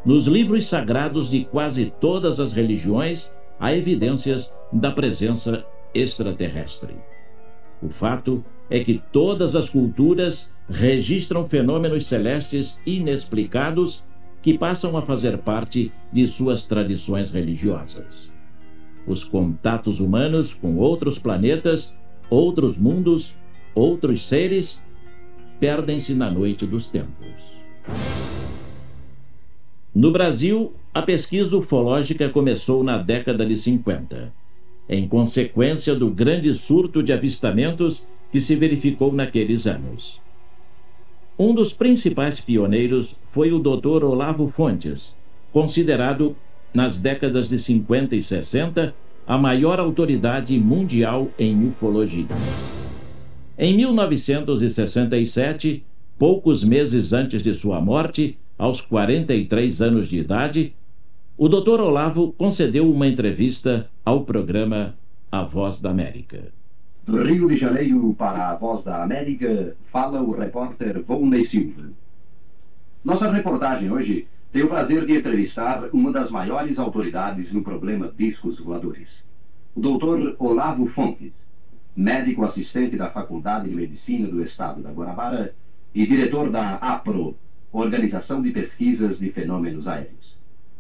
Nos 0.04 0.26
livros 0.26 0.68
sagrados 0.68 1.30
de 1.30 1.46
quase 1.46 1.94
todas 2.02 2.40
as 2.40 2.52
religiões 2.52 3.32
há 3.60 3.72
evidências 3.72 4.52
da 4.72 4.92
presença 4.92 5.64
extraterrestre. 5.94 6.96
O 7.84 7.90
fato 7.90 8.44
é 8.68 8.84
que 8.84 9.00
todas 9.12 9.56
as 9.56 9.70
culturas 9.70 10.52
registram 10.68 11.48
fenômenos 11.48 12.08
celestes 12.08 12.80
inexplicados 12.84 14.04
que 14.42 14.58
passam 14.58 14.98
a 14.98 15.04
fazer 15.04 15.38
parte 15.38 15.92
de 16.12 16.28
suas 16.30 16.64
tradições 16.64 17.30
religiosas. 17.30 18.32
Os 19.06 19.24
contatos 19.24 20.00
humanos 20.00 20.52
com 20.56 20.78
outros 20.78 21.20
planetas, 21.20 21.96
outros 22.28 22.76
mundos, 22.76 23.36
outros 23.76 24.28
seres 24.28 24.82
perdem-se 25.60 26.16
na 26.16 26.32
noite 26.32 26.66
dos 26.66 26.88
tempos. 26.88 27.63
No 29.94 30.12
Brasil, 30.12 30.74
a 30.94 31.02
pesquisa 31.02 31.56
ufológica 31.56 32.28
começou 32.30 32.84
na 32.84 32.98
década 32.98 33.46
de 33.46 33.58
50, 33.58 34.34
em 34.90 35.08
consequência 35.08 35.96
do 35.96 36.10
grande 36.10 36.54
surto 36.56 37.04
de 37.04 37.14
avistamentos 37.14 38.06
que 38.32 38.42
se 38.42 38.56
verificou 38.56 39.14
naqueles 39.14 39.68
anos. 39.68 40.20
Um 41.38 41.54
dos 41.54 41.74
principais 41.74 42.40
pioneiros 42.40 43.16
foi 43.32 43.52
o 43.52 43.60
Dr. 43.60 44.04
Olavo 44.04 44.50
Fontes, 44.50 45.16
considerado, 45.52 46.36
nas 46.74 46.98
décadas 46.98 47.48
de 47.48 47.60
50 47.60 48.16
e 48.16 48.22
60, 48.22 48.96
a 49.26 49.38
maior 49.38 49.80
autoridade 49.80 50.60
mundial 50.60 51.32
em 51.38 51.68
ufologia. 51.68 52.28
Em 53.58 53.78
1967, 53.78 55.84
poucos 56.18 56.64
meses 56.64 57.14
antes 57.14 57.42
de 57.42 57.54
sua 57.56 57.82
morte, 57.82 58.38
aos 58.58 58.82
43 58.82 59.82
anos 59.82 60.08
de 60.08 60.18
idade, 60.18 60.74
o 61.38 61.50
Dr. 61.50 61.82
Olavo 61.82 62.32
concedeu 62.34 62.90
uma 62.90 63.08
entrevista 63.08 63.90
ao 64.06 64.24
programa 64.24 64.96
A 65.32 65.44
Voz 65.44 65.80
da 65.80 65.90
América. 65.90 66.52
Do 67.06 67.24
Rio 67.24 67.50
de 67.50 67.58
Janeiro 67.58 68.14
para 68.18 68.50
a 68.52 68.56
Voz 68.56 68.84
da 68.84 69.04
América, 69.04 69.76
fala 69.92 70.22
o 70.22 70.32
repórter 70.32 71.04
Volney 71.04 71.46
Silva. 71.46 71.90
Nossa 73.04 73.30
reportagem 73.30 73.92
hoje 73.92 74.28
tem 74.52 74.64
o 74.64 74.70
prazer 74.70 75.06
de 75.06 75.18
entrevistar 75.18 75.90
uma 75.92 76.12
das 76.12 76.30
maiores 76.30 76.78
autoridades 76.78 77.52
no 77.52 77.64
problema 77.64 78.14
discos 78.16 78.60
voadores, 78.60 79.10
o 79.76 79.82
Dr. 79.82 80.36
Olavo 80.38 80.86
Fontes, 80.90 81.34
médico 81.96 82.46
assistente 82.46 82.96
da 82.96 83.10
Faculdade 83.10 83.68
de 83.68 83.76
Medicina 83.76 84.28
do 84.28 84.42
Estado 84.42 84.82
da 84.82 84.92
Guanabara 84.92 85.54
e 85.94 86.08
diretor 86.08 86.50
da 86.50 86.76
APRO, 86.76 87.38
Organização 87.72 88.42
de 88.42 88.52
Pesquisas 88.52 89.20
de 89.20 89.32
Fenômenos 89.32 89.88
Aéreos. 89.88 90.36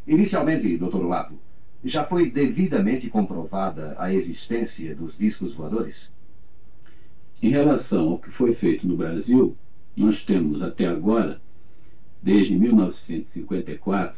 Inicialmente, 0.07 0.77
Dr. 0.77 0.95
Olavo, 0.95 1.39
já 1.83 2.03
foi 2.03 2.29
devidamente 2.29 3.09
comprovada 3.09 3.95
a 3.99 4.13
existência 4.13 4.95
dos 4.95 5.17
discos 5.17 5.53
voadores? 5.53 6.09
Em 7.41 7.49
relação 7.49 8.09
ao 8.09 8.19
que 8.19 8.31
foi 8.31 8.55
feito 8.55 8.87
no 8.87 8.95
Brasil, 8.95 9.55
nós 9.95 10.23
temos 10.23 10.61
até 10.61 10.87
agora, 10.87 11.41
desde 12.21 12.55
1954, 12.55 14.15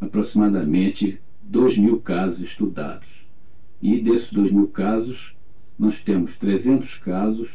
aproximadamente 0.00 1.20
2 1.42 1.78
mil 1.78 2.00
casos 2.00 2.40
estudados. 2.40 3.08
E 3.82 4.00
desses 4.00 4.30
2 4.32 4.52
mil 4.52 4.68
casos, 4.68 5.34
nós 5.78 5.98
temos 6.02 6.36
300 6.38 6.94
casos 6.98 7.48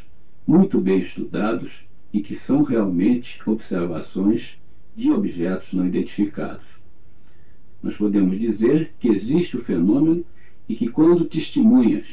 muito 0.46 0.81
bem 0.81 1.00
estudados 1.00 1.72
e 2.13 2.21
que 2.21 2.35
são 2.35 2.63
realmente 2.63 3.39
observações 3.45 4.57
de 4.95 5.11
objetos 5.11 5.71
não 5.73 5.87
identificados 5.87 6.71
nós 7.81 7.95
podemos 7.95 8.39
dizer 8.39 8.93
que 8.99 9.07
existe 9.07 9.57
o 9.57 9.63
fenômeno 9.63 10.23
e 10.69 10.75
que 10.75 10.87
quando 10.87 11.25
testemunhas 11.25 12.05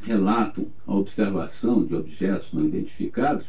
relatam 0.00 0.66
a 0.86 0.94
observação 0.94 1.84
de 1.84 1.94
objetos 1.94 2.52
não 2.52 2.64
identificados, 2.64 3.46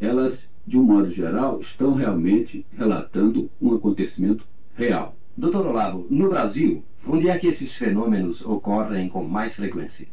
elas, 0.00 0.38
de 0.66 0.78
um 0.78 0.82
modo 0.82 1.10
geral, 1.10 1.60
estão 1.60 1.94
realmente 1.94 2.64
relatando 2.72 3.50
um 3.60 3.74
acontecimento 3.74 4.44
real. 4.74 5.14
Doutor 5.36 5.66
Olavo, 5.66 6.06
no 6.08 6.30
Brasil, 6.30 6.82
onde 7.06 7.28
é 7.28 7.38
que 7.38 7.48
esses 7.48 7.74
fenômenos 7.74 8.44
ocorrem 8.44 9.08
com 9.10 9.22
mais 9.22 9.54
frequência? 9.54 10.08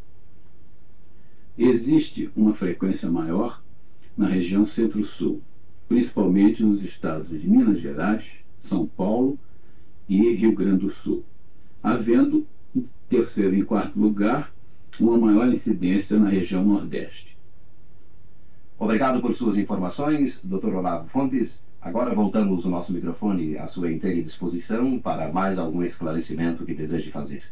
Existe 1.58 2.30
uma 2.36 2.54
frequência 2.54 3.10
maior 3.10 3.63
na 4.18 4.28
região 4.28 4.66
centro-sul, 4.68 5.42
principalmente 5.88 6.64
nos 6.64 6.84
estados 6.84 7.30
de 7.30 7.48
Minas 7.48 7.80
Gerais, 7.80 8.24
São 8.66 8.88
Paulo, 8.88 9.38
e 10.08 10.34
Rio 10.34 10.54
Grande 10.54 10.86
do 10.86 10.94
Sul, 10.96 11.24
havendo, 11.82 12.46
em 12.76 12.88
terceiro 13.10 13.56
e 13.56 13.64
quarto 13.64 14.00
lugar, 14.00 14.54
uma 15.00 15.18
maior 15.18 15.52
incidência 15.52 16.20
na 16.20 16.30
região 16.30 16.64
Nordeste. 16.64 17.38
Obrigado 18.78 19.22
por 19.22 19.34
suas 19.36 19.58
informações, 19.58 20.40
Dr. 20.44 20.76
Olavo 20.76 21.08
Fontes. 21.10 21.58
Agora 21.82 22.14
voltamos 22.14 22.66
o 22.66 22.70
nosso 22.70 22.92
microfone 22.92 23.58
à 23.58 23.68
sua 23.68 23.92
inteira 23.92 24.22
disposição 24.22 25.00
para 25.00 25.32
mais 25.32 25.58
algum 25.58 25.84
esclarecimento 25.84 26.66
que 26.66 26.74
deseje 26.74 27.12
fazer. 27.12 27.44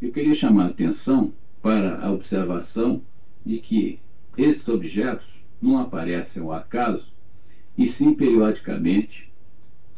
Eu 0.00 0.12
queria 0.12 0.34
chamar 0.34 0.64
a 0.64 0.68
atenção 0.68 1.32
para 1.62 2.00
a 2.00 2.10
observação 2.10 3.02
de 3.44 3.58
que 3.58 3.98
esses 4.36 4.66
objetos 4.68 5.26
não 5.60 5.78
aparecem 5.78 6.42
ao 6.42 6.52
acaso, 6.52 7.06
e 7.76 7.88
sim 7.92 8.14
periodicamente 8.14 9.30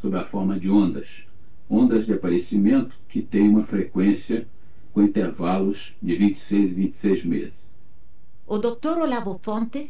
sob 0.00 0.16
a 0.16 0.24
forma 0.24 0.58
de 0.58 0.68
ondas, 0.68 1.08
ondas 1.68 2.06
de 2.06 2.12
aparecimento 2.12 2.94
que 3.08 3.22
têm 3.22 3.48
uma 3.48 3.64
frequência 3.64 4.46
com 4.92 5.02
intervalos 5.02 5.94
de 6.02 6.16
26 6.16 6.72
e 6.72 6.74
26 6.74 7.24
meses. 7.24 7.54
O 8.46 8.58
Dr. 8.58 8.98
Olavo 9.00 9.40
Fontes 9.42 9.88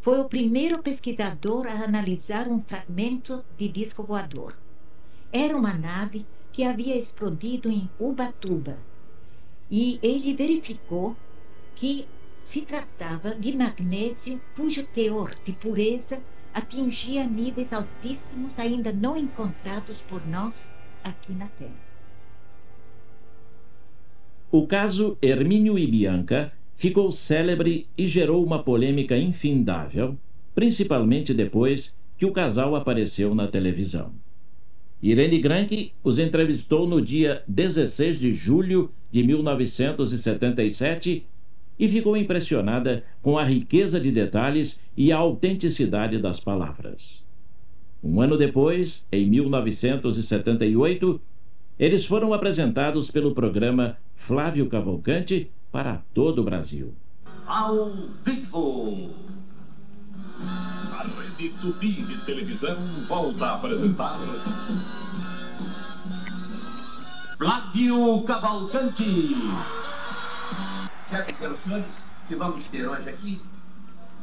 foi 0.00 0.20
o 0.20 0.28
primeiro 0.28 0.82
pesquisador 0.82 1.66
a 1.66 1.84
analisar 1.84 2.48
um 2.48 2.62
fragmento 2.62 3.44
de 3.56 3.68
disco 3.68 4.02
voador. 4.02 4.54
Era 5.32 5.56
uma 5.56 5.72
nave 5.72 6.26
que 6.52 6.64
havia 6.64 6.96
explodido 6.96 7.70
em 7.70 7.88
Ubatuba 7.98 8.78
e 9.70 9.98
ele 10.02 10.34
verificou 10.34 11.16
que 11.74 12.06
se 12.50 12.62
tratava 12.62 13.34
de 13.34 13.56
magnésio 13.56 14.40
cujo 14.54 14.84
teor 14.94 15.34
de 15.44 15.52
pureza 15.52 16.20
atingia 16.54 17.26
níveis 17.26 17.72
altíssimos 17.72 18.58
ainda 18.58 18.92
não 18.92 19.16
encontrados 19.16 19.98
por 20.08 20.26
nós 20.26 20.54
aqui 21.04 21.32
na 21.32 21.48
Terra. 21.48 21.86
O 24.50 24.66
caso 24.66 25.18
Hermínio 25.20 25.78
e 25.78 25.86
Bianca 25.86 26.52
ficou 26.76 27.12
célebre 27.12 27.86
e 27.98 28.08
gerou 28.08 28.42
uma 28.44 28.62
polêmica 28.62 29.16
infindável, 29.16 30.16
principalmente 30.54 31.34
depois 31.34 31.94
que 32.16 32.24
o 32.24 32.32
casal 32.32 32.74
apareceu 32.74 33.34
na 33.34 33.48
televisão. 33.48 34.14
Irene 35.02 35.38
Granke 35.38 35.92
os 36.02 36.18
entrevistou 36.18 36.88
no 36.88 37.02
dia 37.02 37.42
16 37.46 38.18
de 38.18 38.34
julho 38.34 38.90
de 39.12 39.22
1977 39.22 41.26
e 41.78 41.88
ficou 41.88 42.16
impressionada 42.16 43.04
com 43.22 43.38
a 43.38 43.44
riqueza 43.44 44.00
de 44.00 44.10
detalhes 44.10 44.78
e 44.96 45.12
a 45.12 45.18
autenticidade 45.18 46.18
das 46.18 46.40
palavras. 46.40 47.24
Um 48.02 48.20
ano 48.20 48.36
depois, 48.36 49.04
em 49.10 49.28
1978, 49.28 51.20
eles 51.78 52.06
foram 52.06 52.32
apresentados 52.32 53.10
pelo 53.10 53.34
programa 53.34 53.96
Flávio 54.26 54.66
Cavalcante 54.66 55.50
para 55.70 56.02
todo 56.14 56.40
o 56.40 56.44
Brasil. 56.44 56.94
Ao 57.46 57.90
vivo! 58.24 59.10
A 60.40 61.02
rede 61.02 61.54
Tupi 61.60 62.02
de 62.02 62.24
televisão 62.24 62.76
volta 63.08 63.44
a 63.44 63.54
apresentar. 63.56 64.18
Flávio 67.38 68.22
Cavalcante! 68.22 69.34
Dizer 71.08 71.46
aos 71.46 71.62
senhores 71.62 71.86
que 72.26 72.34
vamos 72.34 72.66
ter 72.66 72.88
hoje 72.88 73.08
aqui, 73.08 73.40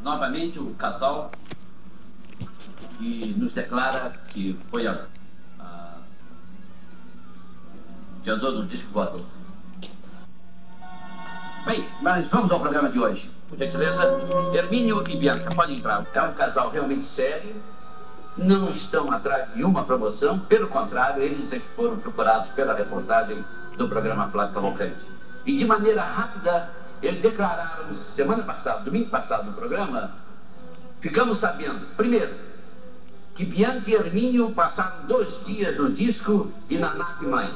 novamente, 0.02 0.60
o 0.60 0.76
casal 0.76 1.32
que 2.98 3.34
nos 3.38 3.54
declara 3.54 4.10
que 4.28 4.60
foi 4.70 4.86
a, 4.86 5.08
a 5.62 5.96
criador 8.22 8.52
do 8.52 8.66
disco 8.66 8.92
voador. 8.92 9.26
Bem, 11.66 11.88
mas 12.02 12.28
vamos 12.28 12.52
ao 12.52 12.60
programa 12.60 12.90
de 12.90 13.00
hoje. 13.00 13.32
Por 13.48 13.58
gentileza, 13.58 14.20
Hermínio 14.54 15.08
e 15.08 15.16
Bianca, 15.16 15.56
podem 15.56 15.78
entrar. 15.78 16.06
É 16.14 16.22
um 16.22 16.34
casal 16.34 16.70
realmente 16.70 17.06
sério, 17.06 17.56
não 18.38 18.72
estão 18.72 19.10
atrás 19.10 19.48
de 19.50 19.56
nenhuma 19.56 19.86
promoção, 19.86 20.38
pelo 20.38 20.68
contrário, 20.68 21.24
eles 21.24 21.50
foram 21.78 21.98
procurados 21.98 22.50
pela 22.50 22.76
reportagem 22.76 23.46
do 23.78 23.88
programa 23.88 24.30
Flávio 24.30 24.54
Cavalcante. 24.54 25.14
E 25.46 25.58
de 25.58 25.66
maneira 25.66 26.04
rápida, 26.04 26.70
eles 27.02 27.22
declararam 27.22 27.96
semana 28.16 28.44
passada, 28.44 28.80
domingo 28.80 29.10
passado 29.10 29.46
no 29.46 29.54
programa, 29.54 30.12
ficamos 31.02 31.40
sabendo, 31.40 31.86
primeiro, 31.98 32.34
que 33.36 33.44
Bianca 33.44 33.90
e 33.90 33.94
Hermínio 33.94 34.52
passaram 34.52 35.06
dois 35.06 35.28
dias 35.46 35.78
no 35.78 35.92
disco 35.92 36.52
e 36.70 36.78
na 36.78 36.94
nave 36.94 37.26
mãe. 37.26 37.50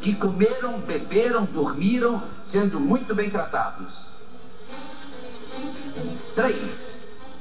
que 0.00 0.14
comeram, 0.14 0.78
beberam, 0.80 1.44
dormiram, 1.46 2.22
sendo 2.50 2.78
muito 2.78 3.14
bem 3.14 3.28
tratados. 3.28 3.92
Três, 6.34 6.72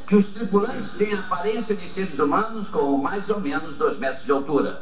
que 0.08 0.16
os 0.16 0.28
tripulantes 0.28 0.92
têm 0.94 1.14
a 1.14 1.20
aparência 1.20 1.76
de 1.76 1.88
seres 1.90 2.18
humanos 2.18 2.68
com 2.70 2.98
mais 2.98 3.30
ou 3.30 3.40
menos 3.40 3.78
dois 3.78 3.98
metros 4.00 4.26
de 4.26 4.32
altura. 4.32 4.82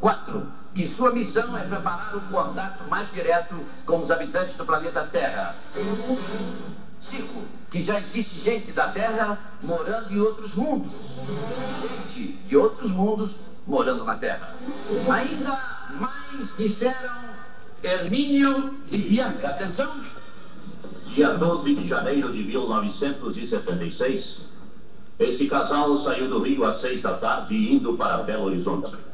Quatro, 0.00 0.46
que 0.78 0.94
sua 0.94 1.10
missão 1.10 1.58
é 1.58 1.62
preparar 1.62 2.14
um 2.14 2.20
contato 2.32 2.88
mais 2.88 3.10
direto 3.10 3.56
com 3.84 4.04
os 4.04 4.10
habitantes 4.12 4.54
do 4.54 4.64
planeta 4.64 5.08
Terra. 5.10 5.56
Cinco, 7.02 7.42
que 7.68 7.84
já 7.84 7.98
existe 7.98 8.38
gente 8.42 8.70
da 8.70 8.86
Terra 8.86 9.36
morando 9.60 10.14
em 10.14 10.20
outros 10.20 10.54
mundos. 10.54 10.92
Gente 11.82 12.32
de 12.46 12.56
outros 12.56 12.92
mundos 12.92 13.32
morando 13.66 14.04
na 14.04 14.14
Terra. 14.14 14.54
Ainda 15.10 15.60
mais 15.98 16.56
disseram 16.56 17.24
Hermínio 17.82 18.76
e 18.88 18.98
Bianca. 18.98 19.48
Atenção! 19.48 20.00
Dia 21.06 21.30
12 21.30 21.74
de 21.74 21.88
janeiro 21.88 22.32
de 22.32 22.44
1976, 22.44 24.42
esse 25.18 25.48
casal 25.48 26.04
saiu 26.04 26.28
do 26.28 26.40
Rio 26.40 26.64
às 26.64 26.80
seis 26.80 27.02
da 27.02 27.14
tarde 27.14 27.56
indo 27.56 27.94
para 27.94 28.18
Belo 28.18 28.44
Horizonte. 28.44 29.07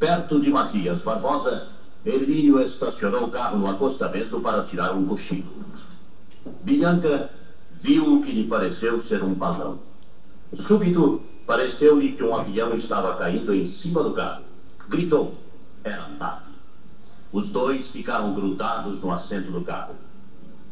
Perto 0.00 0.40
de 0.40 0.48
Matias 0.48 1.02
Barbosa, 1.02 1.68
Hermínio 2.06 2.58
estacionou 2.62 3.24
o 3.24 3.30
carro 3.30 3.58
no 3.58 3.68
acostamento 3.68 4.40
para 4.40 4.64
tirar 4.64 4.94
um 4.94 5.04
cochilo. 5.04 5.52
Bianca 6.62 7.28
viu 7.82 8.14
o 8.14 8.22
que 8.22 8.32
lhe 8.32 8.48
pareceu 8.48 9.02
ser 9.02 9.22
um 9.22 9.34
balão. 9.34 9.78
Súbito, 10.66 11.20
pareceu-lhe 11.46 12.12
que 12.12 12.24
um 12.24 12.34
avião 12.34 12.74
estava 12.76 13.14
caindo 13.16 13.52
em 13.52 13.70
cima 13.72 14.02
do 14.02 14.14
carro. 14.14 14.42
Gritou. 14.88 15.34
Era 15.84 16.08
nave. 16.18 16.54
Os 17.30 17.50
dois 17.50 17.86
ficaram 17.88 18.32
grudados 18.32 18.98
no 19.02 19.12
assento 19.12 19.52
do 19.52 19.60
carro. 19.60 19.96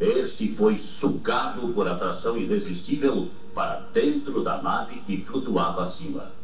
Este 0.00 0.54
foi 0.54 0.78
sugado 0.98 1.68
por 1.74 1.86
atração 1.86 2.34
irresistível 2.34 3.28
para 3.54 3.80
dentro 3.92 4.42
da 4.42 4.62
nave 4.62 5.00
que 5.00 5.22
flutuava 5.22 5.84
acima. 5.84 6.37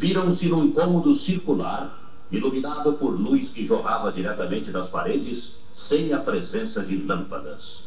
Viram-se 0.00 0.48
num 0.48 0.72
cômodo 0.72 1.14
circular, 1.18 1.94
iluminado 2.32 2.94
por 2.94 3.10
luz 3.10 3.50
que 3.50 3.66
jorrava 3.66 4.10
diretamente 4.10 4.70
das 4.70 4.88
paredes, 4.88 5.52
sem 5.74 6.10
a 6.14 6.18
presença 6.18 6.80
de 6.80 6.96
lâmpadas. 7.02 7.82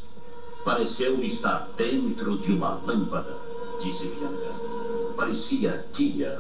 Pareceu-me 0.64 1.34
estar 1.34 1.70
dentro 1.76 2.38
de 2.38 2.52
uma 2.52 2.80
lâmpada, 2.86 3.36
disse 3.82 4.06
Bianca. 4.06 4.54
Parecia 5.18 5.84
dia. 5.96 6.40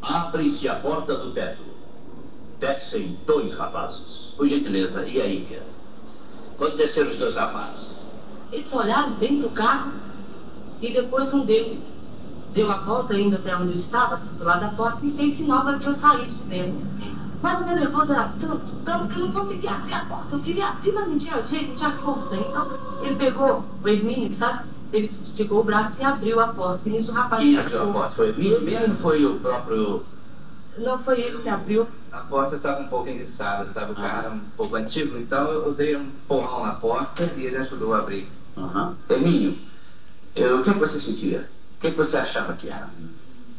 Abre-se 0.00 0.66
a 0.66 0.76
porta 0.76 1.18
do 1.18 1.32
teto. 1.32 1.64
Descem 2.58 3.18
dois 3.26 3.52
rapazes. 3.52 4.32
Por 4.38 4.48
gentileza, 4.48 5.06
e 5.06 5.20
aí, 5.20 5.44
Tia? 5.46 5.62
Quando 6.56 6.78
desceram 6.78 7.10
os 7.10 7.18
dois 7.18 7.34
rapazes? 7.34 7.90
Eles 8.50 8.72
olharam 8.72 9.12
dentro 9.16 9.50
do 9.50 9.50
carro 9.50 9.92
e 10.80 10.90
depois 10.90 11.34
um 11.34 11.44
deles 11.44 11.92
deu 12.54 12.70
a 12.70 12.76
volta 12.78 13.14
ainda 13.14 13.36
até 13.36 13.56
onde 13.56 13.74
eu 13.74 13.80
estava, 13.80 14.16
do 14.16 14.44
lado 14.44 14.60
da 14.60 14.68
porta, 14.68 15.04
e 15.04 15.12
fez 15.12 15.36
sinal 15.36 15.62
para 15.62 15.78
que 15.78 15.86
eu 15.86 15.96
saísse 15.98 16.42
dentro. 16.44 16.80
Mas 17.42 17.60
o 17.60 17.64
meu 17.64 17.74
nervoso 17.74 18.12
era 18.12 18.32
tanto, 18.40 18.60
tanto 18.84 19.08
que 19.08 19.20
eu 19.20 19.26
não 19.26 19.32
conseguia 19.32 19.70
abrir 19.72 19.94
a 19.94 20.04
porta. 20.04 20.36
Eu 20.36 20.40
queria 20.40 20.68
abrir, 20.68 20.92
mas 20.92 21.08
não 21.08 21.18
tinha 21.18 21.42
jeito, 21.42 21.68
não 21.70 21.76
tinha 21.76 21.90
força. 21.90 22.36
Então, 22.36 22.70
ele 23.02 23.16
pegou 23.16 23.64
o 23.82 23.88
Hermínio, 23.88 24.38
sabe? 24.38 24.68
Ele 24.92 25.10
esticou 25.24 25.60
o 25.60 25.64
braço 25.64 25.92
e 25.98 26.04
abriu 26.04 26.38
a 26.38 26.48
porta. 26.48 26.88
E 26.88 26.92
nisso 26.92 27.10
o 27.10 27.14
rapaz... 27.14 27.42
Quem 27.42 27.58
abriu 27.58 27.82
a 27.82 27.92
porta? 27.92 28.14
Foi 28.14 28.26
o 28.26 28.28
Hermínio 28.28 28.62
mesmo 28.62 28.94
ou 28.94 29.00
foi 29.00 29.26
o 29.26 29.40
próprio... 29.40 30.04
Não, 30.78 30.98
foi 31.02 31.20
ele 31.20 31.38
que 31.38 31.48
abriu. 31.48 31.86
A 32.12 32.18
porta 32.18 32.56
estava 32.56 32.80
um 32.80 32.88
pouco 32.88 33.08
enguiçada, 33.08 33.64
estava 33.64 33.92
o 33.92 33.94
carro 33.94 34.36
um 34.36 34.40
pouco 34.56 34.76
antigo, 34.76 35.18
então 35.18 35.50
eu 35.50 35.74
dei 35.74 35.96
um 35.96 36.10
porrão 36.28 36.64
na 36.64 36.74
porta 36.74 37.24
e 37.36 37.44
ele 37.44 37.56
ajudou 37.56 37.92
a 37.92 37.98
abrir. 37.98 38.30
Uhum. 38.56 38.94
Hermínio, 39.08 39.58
eu, 40.36 40.60
o 40.60 40.62
que 40.62 40.70
você 40.70 41.00
sentia? 41.00 41.50
O 41.82 41.84
que 41.84 41.90
você 41.90 42.16
achava 42.16 42.52
que 42.52 42.68
era? 42.68 42.88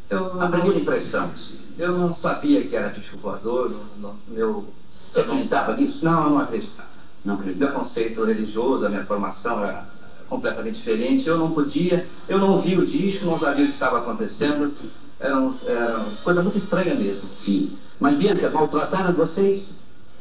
Eu, 0.10 0.42
A 0.42 0.48
primeira 0.48 0.80
impressão, 0.80 1.30
eu 1.78 1.92
não 1.92 2.16
sabia 2.16 2.64
que 2.64 2.74
era 2.74 2.88
disco 2.88 3.18
voador, 3.18 3.70
não, 3.70 4.12
não, 4.12 4.16
meu... 4.30 4.66
Acreditava 5.14 5.76
nisso? 5.76 6.00
Não, 6.06 6.24
eu 6.24 6.30
não 6.30 6.40
acreditava. 6.40 6.88
Não 7.26 7.36
Meu 7.36 7.42
acreditava. 7.44 7.80
conceito 7.80 8.24
religioso, 8.24 8.86
a 8.86 8.90
minha 8.90 9.06
formação 9.06 9.60
era 9.60 9.86
completamente 10.30 10.78
diferente. 10.78 11.28
Eu 11.28 11.38
não 11.38 11.52
podia, 11.52 12.08
eu 12.30 12.40
não 12.40 12.52
ouvia 12.54 12.80
o 12.80 12.86
disco, 12.86 13.26
não 13.26 13.38
sabia 13.38 13.66
o 13.66 13.68
que 13.68 13.74
estava 13.74 14.00
acontecendo. 14.00 14.74
Era, 15.20 15.38
um, 15.38 15.56
era 15.66 15.98
uma 16.00 16.12
coisa 16.24 16.42
muito 16.42 16.58
estranha 16.58 16.96
mesmo. 16.96 17.30
Sim. 17.44 17.78
Mas, 18.00 18.18
Bianca, 18.18 18.50
maltrataram 18.50 19.14
vocês? 19.14 19.76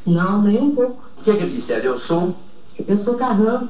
Não, 0.04 0.42
nem 0.42 0.58
um 0.58 0.74
pouco. 0.74 1.04
O 1.18 1.22
que 1.22 1.30
é 1.30 1.36
que 1.36 1.42
eles 1.44 1.60
disseram? 1.60 1.84
Eu 1.84 2.00
sou... 2.00 2.36
Eu 2.86 2.98
sou 3.04 3.14
Carrão. 3.14 3.68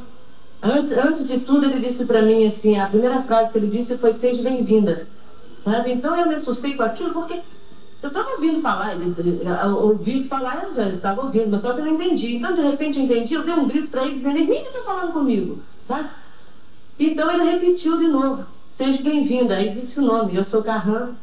Antes, 0.63 0.97
antes 0.97 1.27
de 1.27 1.41
tudo, 1.41 1.67
ele 1.67 1.81
disse 1.81 2.05
pra 2.05 2.23
mim 2.23 2.47
assim, 2.47 2.79
a 2.79 2.87
primeira 2.87 3.23
frase 3.23 3.51
que 3.51 3.59
ele 3.59 3.67
disse 3.67 3.97
foi 3.97 4.15
seja 4.15 4.43
bem-vinda. 4.45 5.09
Sabe? 5.65 5.93
Então 5.93 6.17
eu 6.17 6.29
me 6.29 6.37
assustei 6.37 6.75
com 6.75 6.85
aquilo 6.85 7.13
porque 7.13 7.41
eu 8.01 8.09
estava 8.09 8.31
ouvindo 8.31 8.61
falar, 8.61 8.97
ouvi 9.67 10.25
falar, 10.25 10.65
eu 10.65 10.75
já 10.75 10.89
estava 10.89 11.23
ouvindo, 11.23 11.51
mas 11.51 11.63
só 11.63 11.73
que 11.73 11.81
eu 11.81 11.85
não 11.85 11.95
entendi. 11.95 12.37
Então, 12.37 12.55
de 12.55 12.61
repente, 12.61 12.99
eu 12.99 13.05
entendi, 13.05 13.35
eu 13.35 13.45
dei 13.45 13.55
um 13.55 13.67
grito 13.67 13.89
para 13.89 14.05
ele, 14.05 14.17
dizendo, 14.17 14.39
ele 14.39 14.53
está 14.53 14.83
falando 14.83 15.13
comigo, 15.13 15.63
sabe? 15.87 16.09
Então 16.99 17.33
ele 17.33 17.51
repetiu 17.51 17.99
de 17.99 18.07
novo, 18.07 18.45
seja 18.77 19.03
bem-vinda, 19.03 19.55
aí 19.55 19.71
disse 19.71 19.99
o 19.99 20.03
nome, 20.03 20.37
eu 20.37 20.45
sou 20.45 20.63
Carrão, 20.63 21.17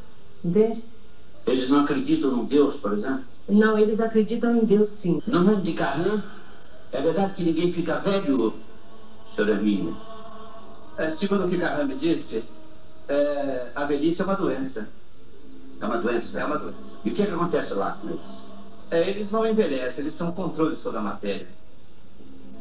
entende? 0.43 0.84
Eles 1.45 1.69
não 1.69 1.82
acreditam 1.82 2.32
num 2.32 2.45
Deus, 2.45 2.75
por 2.75 2.93
exemplo? 2.93 3.23
Não, 3.47 3.78
eles 3.78 3.99
acreditam 3.99 4.56
em 4.58 4.65
Deus 4.65 4.89
sim. 5.02 5.21
No 5.25 5.41
mundo 5.41 5.62
de 5.62 5.73
Carrã, 5.73 6.21
é 6.91 7.02
verdade 7.02 7.34
que 7.36 7.43
ninguém 7.43 7.71
fica 7.73 7.99
velho, 7.99 8.54
senhor 9.39 9.49
Hermínio? 9.49 9.95
É, 10.97 11.12
segundo 11.12 11.45
o 11.45 11.49
que 11.49 11.58
Carran 11.58 11.86
me 11.86 11.95
disse, 11.95 12.43
é, 13.08 13.67
a 13.73 13.86
velhice 13.86 14.21
é 14.21 14.25
uma 14.25 14.36
doença. 14.36 14.88
É 15.80 15.86
uma 15.86 15.97
doença? 15.97 16.39
É 16.39 16.45
uma 16.45 16.58
doença. 16.58 16.78
E 17.06 17.10
o 17.10 17.13
que, 17.13 17.21
é 17.21 17.25
que 17.25 17.32
acontece 17.32 17.73
lá 17.73 17.97
com 18.02 18.10
eles? 18.10 18.21
É, 18.91 19.10
eles 19.10 19.32
não 19.32 19.45
envelhecem, 19.45 19.99
eles 19.99 20.15
têm 20.15 20.28
um 20.28 20.32
controle 20.32 20.75
sobre 20.78 20.99
a 20.99 21.02
matéria. 21.02 21.47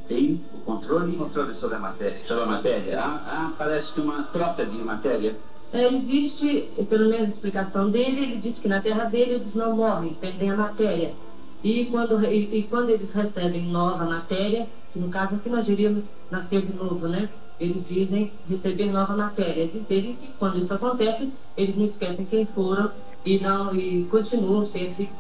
Tem 0.07 0.41
o 0.55 0.59
controle 0.61 1.17
Controle 1.17 1.55
sobre 1.57 1.77
a 1.77 1.81
matéria. 1.81 2.27
sobre 2.27 2.45
a 2.45 2.47
matéria? 2.47 3.01
Ah, 3.01 3.23
ah, 3.27 3.53
parece 3.59 3.93
que 3.93 4.01
uma 4.01 4.23
troca 4.25 4.65
de 4.65 4.79
matéria. 4.79 5.37
É, 5.73 5.87
existe, 5.87 6.71
pelo 6.89 7.11
menos 7.11 7.29
a 7.29 7.33
explicação 7.33 7.91
dele, 7.91 8.23
ele 8.23 8.37
disse 8.37 8.61
que 8.61 8.69
na 8.69 8.81
terra 8.81 9.05
dele 9.05 9.33
eles 9.33 9.55
não 9.55 9.77
morrem, 9.77 10.15
perdem 10.15 10.51
a 10.51 10.57
matéria. 10.57 11.15
E 11.63 11.87
quando, 11.87 12.25
e, 12.25 12.59
e 12.59 12.63
quando 12.65 12.91
eles 12.91 13.11
recebem 13.13 13.67
nova 13.67 14.05
matéria, 14.05 14.69
no 14.95 15.09
caso 15.09 15.35
aqui 15.35 15.49
nós 15.49 15.67
diríamos 15.67 16.05
nascer 16.31 16.63
de 16.63 16.73
novo, 16.73 17.09
né? 17.09 17.29
Eles 17.59 17.87
dizem 17.87 18.33
receber 18.49 18.87
nova 18.87 19.17
matéria. 19.17 19.67
Dizem 19.67 20.15
que 20.15 20.29
quando 20.39 20.59
isso 20.59 20.73
acontece, 20.73 21.33
eles 21.57 21.77
não 21.77 21.87
esquecem 21.87 22.25
quem 22.27 22.47
foram 22.47 22.93
e, 23.25 23.39
não, 23.41 23.75
e 23.75 24.05
continuam 24.05 24.67
sempre 24.67 25.11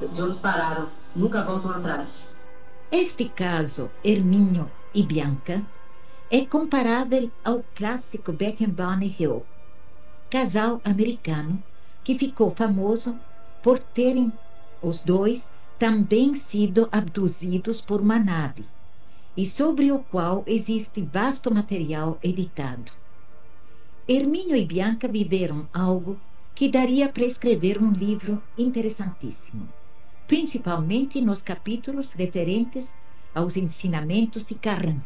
de 0.00 0.22
onde 0.22 0.38
pararam, 0.38 0.88
nunca 1.14 1.42
voltam 1.42 1.70
atrás. 1.70 2.08
Este 2.90 3.28
caso, 3.28 3.90
Hermínio 4.02 4.70
e 4.94 5.02
Bianca, 5.02 5.62
é 6.30 6.44
comparável 6.44 7.30
ao 7.44 7.62
clássico 7.74 8.32
Beckenbauer 8.32 9.20
Hill, 9.20 9.44
casal 10.30 10.80
americano 10.84 11.62
que 12.02 12.18
ficou 12.18 12.54
famoso 12.54 13.16
por 13.62 13.78
terem 13.78 14.32
os 14.82 15.00
dois 15.00 15.42
também 15.78 16.40
sido 16.50 16.88
abduzidos 16.90 17.80
por 17.80 18.00
uma 18.00 18.18
nave 18.18 18.64
e 19.36 19.48
sobre 19.50 19.92
o 19.92 19.98
qual 19.98 20.42
existe 20.46 21.02
vasto 21.02 21.52
material 21.52 22.18
editado. 22.22 22.90
Hermínio 24.08 24.56
e 24.56 24.64
Bianca 24.64 25.06
viveram 25.06 25.68
algo 25.74 26.18
que 26.54 26.68
daria 26.68 27.08
para 27.10 27.26
escrever 27.26 27.82
um 27.82 27.90
livro 27.90 28.42
interessantíssimo, 28.56 29.68
principalmente 30.26 31.20
nos 31.20 31.42
capítulos 31.42 32.10
referentes 32.12 32.86
aos 33.34 33.54
ensinamentos 33.56 34.46
de 34.46 34.54
Carran. 34.54 35.00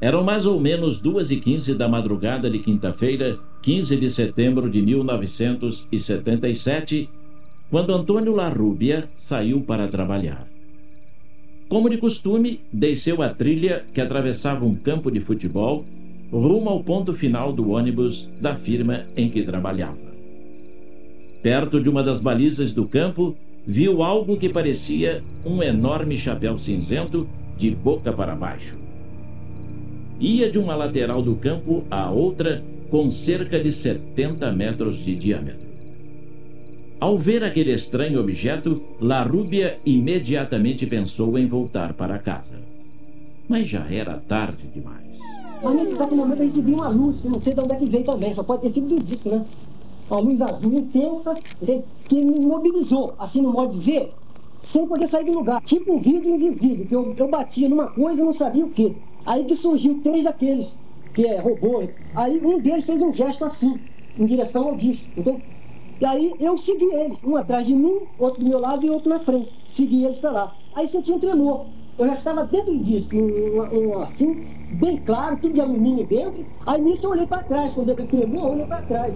Eram 0.00 0.22
mais 0.22 0.46
ou 0.46 0.60
menos 0.60 1.00
duas 1.00 1.32
e 1.32 1.36
quinze 1.36 1.74
da 1.74 1.88
madrugada 1.88 2.48
de 2.48 2.60
quinta-feira, 2.60 3.36
15 3.62 3.96
de 3.96 4.08
setembro 4.10 4.70
de 4.70 4.80
1977, 4.80 7.10
quando 7.68 7.92
Antônio 7.92 8.32
Larrúbia 8.32 9.08
saiu 9.22 9.62
para 9.62 9.88
trabalhar. 9.88 10.46
Como 11.68 11.90
de 11.90 11.98
costume, 11.98 12.60
desceu 12.72 13.20
a 13.22 13.30
trilha 13.30 13.84
que 13.92 14.00
atravessava 14.00 14.64
um 14.64 14.74
campo 14.74 15.10
de 15.10 15.18
futebol 15.20 15.84
rumo 16.32 16.70
ao 16.70 16.84
ponto 16.84 17.12
final 17.14 17.52
do 17.52 17.70
ônibus 17.70 18.28
da 18.40 18.54
firma 18.54 19.04
em 19.16 19.28
que 19.28 19.42
trabalhava. 19.42 19.98
Perto 21.42 21.80
de 21.80 21.88
uma 21.88 22.04
das 22.04 22.20
balizas 22.20 22.72
do 22.72 22.86
campo, 22.86 23.36
viu 23.66 24.04
algo 24.04 24.36
que 24.36 24.48
parecia 24.48 25.24
um 25.44 25.60
enorme 25.60 26.16
chapéu 26.18 26.56
cinzento 26.58 27.28
de 27.56 27.72
boca 27.72 28.12
para 28.12 28.36
baixo. 28.36 28.87
Ia 30.20 30.50
de 30.50 30.58
uma 30.58 30.74
lateral 30.74 31.22
do 31.22 31.36
campo 31.36 31.84
à 31.90 32.10
outra 32.10 32.62
com 32.90 33.10
cerca 33.12 33.60
de 33.60 33.72
70 33.72 34.52
metros 34.52 34.98
de 35.04 35.14
diâmetro. 35.14 35.68
Ao 37.00 37.16
ver 37.16 37.44
aquele 37.44 37.72
estranho 37.72 38.20
objeto, 38.20 38.82
La 39.00 39.22
Rúbia 39.22 39.78
imediatamente 39.86 40.84
pensou 40.86 41.38
em 41.38 41.46
voltar 41.46 41.94
para 41.94 42.18
casa. 42.18 42.58
Mas 43.48 43.68
já 43.68 43.86
era 43.88 44.18
tarde 44.18 44.66
demais. 44.74 45.16
Mas 45.62 45.74
nesse 45.74 45.92
exato 45.92 46.16
momento 46.16 46.42
gente 46.42 46.60
viu 46.60 46.74
uma 46.74 46.88
luz, 46.88 47.20
que 47.20 47.28
não 47.28 47.40
sei 47.40 47.54
de 47.54 47.60
onde 47.60 47.72
é 47.72 47.76
que 47.76 47.86
veio 47.86 48.04
também, 48.04 48.34
só 48.34 48.42
pode 48.42 48.62
ter 48.62 48.72
sido 48.72 48.88
do 48.88 49.02
disco, 49.04 49.28
né? 49.28 49.44
Uma 50.10 50.20
luz 50.20 50.40
azul 50.40 50.72
intensa, 50.72 51.34
que 52.08 52.14
me 52.14 52.40
mobilizou, 52.40 53.14
assim 53.18 53.42
no 53.42 53.52
modo 53.52 53.74
de 53.74 53.78
dizer, 53.78 54.10
sem 54.64 54.86
poder 54.86 55.08
sair 55.08 55.24
do 55.24 55.32
lugar. 55.32 55.62
Tipo 55.62 55.94
um 55.94 56.00
vidro 56.00 56.30
invisível, 56.30 56.86
que 56.86 56.94
eu, 56.94 57.14
eu 57.16 57.28
batia 57.28 57.68
numa 57.68 57.88
coisa 57.88 58.20
e 58.20 58.24
não 58.24 58.32
sabia 58.32 58.64
o 58.64 58.70
quê. 58.70 58.92
Aí 59.28 59.44
que 59.44 59.54
surgiu 59.54 60.00
três 60.02 60.24
daqueles, 60.24 60.74
que 61.12 61.26
é 61.26 61.38
robô. 61.38 61.82
Aí 62.14 62.40
um 62.42 62.58
deles 62.58 62.86
fez 62.86 62.98
um 63.02 63.12
gesto 63.12 63.44
assim, 63.44 63.78
em 64.18 64.24
direção 64.24 64.68
ao 64.68 64.74
disco, 64.74 65.04
entendeu? 65.10 65.42
E 66.00 66.06
aí 66.06 66.34
eu 66.40 66.56
segui 66.56 66.86
eles, 66.94 67.18
um 67.22 67.36
atrás 67.36 67.66
de 67.66 67.74
mim, 67.74 68.00
outro 68.16 68.42
do 68.42 68.48
meu 68.48 68.58
lado 68.58 68.86
e 68.86 68.90
outro 68.90 69.10
na 69.10 69.18
frente. 69.18 69.52
Segui 69.66 70.02
eles 70.02 70.16
para 70.16 70.30
lá. 70.30 70.56
Aí 70.72 70.88
senti 70.88 71.12
um 71.12 71.18
tremor. 71.18 71.66
Eu 71.98 72.06
já 72.06 72.14
estava 72.14 72.44
dentro 72.46 72.72
do 72.72 72.82
disco, 72.82 73.16
um, 73.18 73.88
um, 73.90 73.98
assim, 73.98 74.46
bem 74.70 74.96
claro, 74.96 75.36
tudo 75.36 75.52
de 75.52 75.60
alumínio 75.60 76.06
dentro. 76.06 76.46
Aí 76.64 76.80
nisso 76.80 77.04
eu 77.04 77.10
olhei 77.10 77.26
para 77.26 77.42
trás, 77.42 77.74
quando 77.74 77.90
eu 77.90 77.96
tremor, 78.06 78.46
eu 78.46 78.52
olhei 78.52 78.66
para 78.66 78.80
trás, 78.80 79.14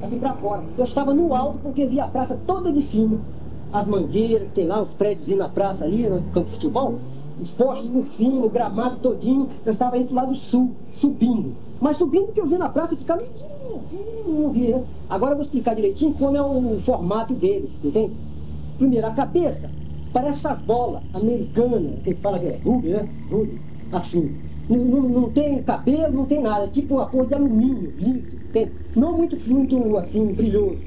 assim 0.00 0.20
para 0.20 0.34
fora. 0.34 0.62
Eu 0.76 0.84
estava 0.84 1.12
no 1.12 1.34
alto 1.34 1.58
porque 1.58 1.84
via 1.86 2.04
a 2.04 2.08
praça 2.08 2.36
toda 2.46 2.72
de 2.72 2.82
cima. 2.82 3.24
As 3.72 3.88
mangueiras, 3.88 4.52
tem 4.52 4.66
lá 4.66 4.82
os 4.82 4.90
prédios 4.94 5.36
na 5.36 5.48
praça 5.48 5.82
ali, 5.84 6.06
no 6.08 6.22
campo 6.30 6.46
de 6.50 6.52
futebol, 6.56 7.00
os 7.42 7.50
postes 7.50 7.90
por 7.90 8.06
cima, 8.08 8.46
o 8.46 8.50
gramado 8.50 9.00
todinho. 9.00 9.48
Eu 9.64 9.72
estava 9.72 9.98
indo 9.98 10.14
lá 10.14 10.24
do 10.24 10.34
sul, 10.34 10.76
subindo. 10.92 11.56
Mas 11.80 11.96
subindo 11.96 12.32
que 12.32 12.40
eu 12.40 12.46
vi 12.46 12.56
na 12.56 12.68
praça 12.68 12.96
não 14.26 14.52
vi, 14.52 14.68
né? 14.68 14.84
Agora 15.08 15.32
eu 15.32 15.36
vou 15.36 15.44
explicar 15.44 15.74
direitinho 15.74 16.14
como 16.14 16.36
é 16.36 16.42
o 16.42 16.80
formato 16.82 17.34
deles, 17.34 17.70
entende? 17.82 18.16
Primeiro, 18.78 19.06
a 19.06 19.10
cabeça 19.10 19.70
parece 20.12 20.38
essa 20.38 20.54
bola 20.54 21.02
americana, 21.12 21.98
que 22.04 22.14
fala 22.14 22.38
que 22.38 22.46
é 22.46 22.56
ruby, 22.64 22.88
né? 22.90 23.08
Ruby, 23.30 23.58
assim. 23.92 24.30
Não, 24.68 24.78
não, 24.78 25.08
não, 25.08 25.30
tem 25.30 25.62
cabelo, 25.62 26.14
não 26.14 26.26
tem 26.26 26.40
nada, 26.40 26.68
tipo 26.68 26.94
uma 26.94 27.06
cor 27.06 27.26
de 27.26 27.34
alumínio, 27.34 27.92
liso, 27.96 28.38
tem, 28.52 28.70
não 28.94 29.16
muito, 29.16 29.36
muito 29.50 29.96
assim, 29.98 30.24
brilhoso. 30.32 30.80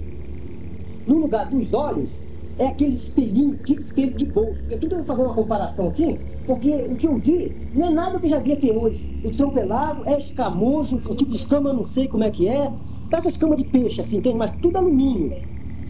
No 1.05 1.19
lugar 1.19 1.49
dos 1.49 1.73
olhos, 1.73 2.09
é 2.57 2.67
aquele 2.67 2.95
espelhinho, 2.95 3.57
tipo 3.63 3.81
espelho 3.81 4.15
de 4.15 4.25
bolso. 4.25 4.59
Eu 4.69 4.77
estou 4.77 5.03
fazer 5.05 5.21
uma 5.23 5.33
comparação 5.33 5.89
assim, 5.89 6.17
porque 6.45 6.71
o 6.89 6.95
que 6.95 7.07
eu 7.07 7.17
vi 7.17 7.55
não 7.73 7.87
é 7.87 7.89
nada 7.91 8.19
que 8.19 8.29
já 8.29 8.39
vi 8.39 8.53
até 8.53 8.71
hoje. 8.71 9.01
O 9.23 9.31
tronco 9.31 9.57
é 9.59 9.65
largo, 9.65 10.03
é 10.05 10.17
escamoso, 10.17 11.01
o 11.05 11.15
tipo 11.15 11.31
de 11.31 11.37
escama 11.37 11.73
não 11.73 11.87
sei 11.87 12.07
como 12.07 12.23
é 12.23 12.31
que 12.31 12.47
é. 12.47 12.71
Parece 13.09 13.29
escama 13.29 13.55
de 13.55 13.63
peixe, 13.65 14.01
assim, 14.01 14.21
tem, 14.21 14.35
mas 14.35 14.51
tudo 14.61 14.77
alumínio. 14.77 15.35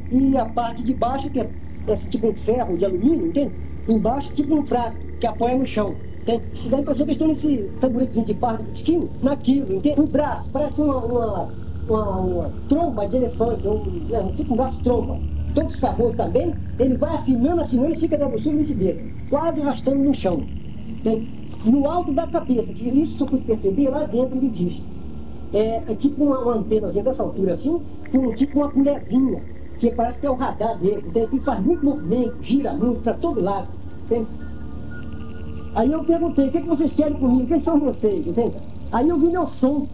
E 0.09 0.37
a 0.37 0.45
parte 0.45 0.83
de 0.83 0.93
baixo, 0.93 1.29
que 1.29 1.39
é 1.39 1.49
esse 1.87 2.07
tipo 2.07 2.31
de 2.31 2.41
ferro 2.41 2.77
de 2.77 2.85
alumínio, 2.85 3.27
entende? 3.27 3.55
Embaixo, 3.87 4.33
tipo 4.33 4.55
um 4.55 4.63
prato, 4.65 5.05
que 5.19 5.27
apoia 5.27 5.55
no 5.57 5.65
chão. 5.65 6.01
Entende? 6.21 6.45
E 6.63 6.69
daí 6.69 6.83
você 6.83 7.03
estão 7.03 7.27
nesse 7.27 7.69
tamboretezinho 7.79 8.25
de 8.25 8.33
barro 8.33 8.63
de 8.63 8.71
tiquinho, 8.71 9.11
naquilo, 9.21 9.73
entende? 9.75 9.99
Um 10.01 10.07
braço, 10.07 10.49
parece 10.51 10.79
uma, 10.81 10.97
uma, 11.05 11.53
uma, 11.87 12.19
uma 12.19 12.49
tromba 12.67 13.07
de 13.07 13.17
elefante, 13.17 13.67
um, 13.67 14.07
é, 14.11 14.31
tipo 14.33 14.53
um 14.53 14.57
braço 14.57 14.81
tromba 14.81 15.21
todo 15.53 15.71
sabor 15.77 16.13
também, 16.15 16.59
ele 16.77 16.97
vai 16.97 17.15
afinando, 17.15 17.61
afinando 17.61 17.93
e 17.93 17.99
fica 17.99 18.17
debruçando 18.17 18.57
nesse 18.57 18.73
dedo, 18.73 19.14
quase 19.29 19.61
arrastando 19.61 20.03
no 20.03 20.13
chão. 20.13 20.43
Tem, 21.03 21.27
no 21.63 21.89
alto 21.89 22.11
da 22.11 22.27
cabeça, 22.27 22.71
que 22.73 22.87
isso 22.87 23.23
eu 23.23 23.27
pude 23.27 23.43
perceber 23.43 23.89
lá 23.89 24.03
dentro 24.05 24.39
do 24.39 24.49
disco. 24.49 24.83
É, 25.53 25.83
é 25.87 25.95
tipo 25.95 26.23
uma, 26.23 26.39
uma 26.39 26.53
antena 26.55 26.91
dessa 26.91 27.23
altura 27.23 27.53
assim, 27.53 27.81
com 28.11 28.33
tipo 28.33 28.59
uma 28.59 28.69
colherzinha, 28.69 29.41
que 29.79 29.91
parece 29.91 30.19
que 30.19 30.25
é 30.25 30.29
o 30.29 30.35
radar 30.35 30.77
dele, 30.79 31.03
tem, 31.13 31.27
que 31.27 31.39
faz 31.39 31.63
muito 31.63 31.85
movimento, 31.85 32.35
gira 32.41 32.73
muito 32.73 33.01
para 33.01 33.13
todo 33.13 33.43
lado. 33.43 33.67
Tem. 34.07 34.25
Aí 35.75 35.91
eu 35.91 36.03
perguntei, 36.03 36.47
o 36.47 36.51
que, 36.51 36.57
é 36.57 36.61
que 36.61 36.67
vocês 36.67 36.93
querem 36.93 37.17
comigo? 37.17 37.47
Quem 37.47 37.61
são 37.61 37.79
vocês? 37.79 38.25
Entende? 38.25 38.55
Aí 38.91 39.09
eu 39.09 39.17
vi 39.17 39.27
meu 39.27 39.47
som, 39.47 39.87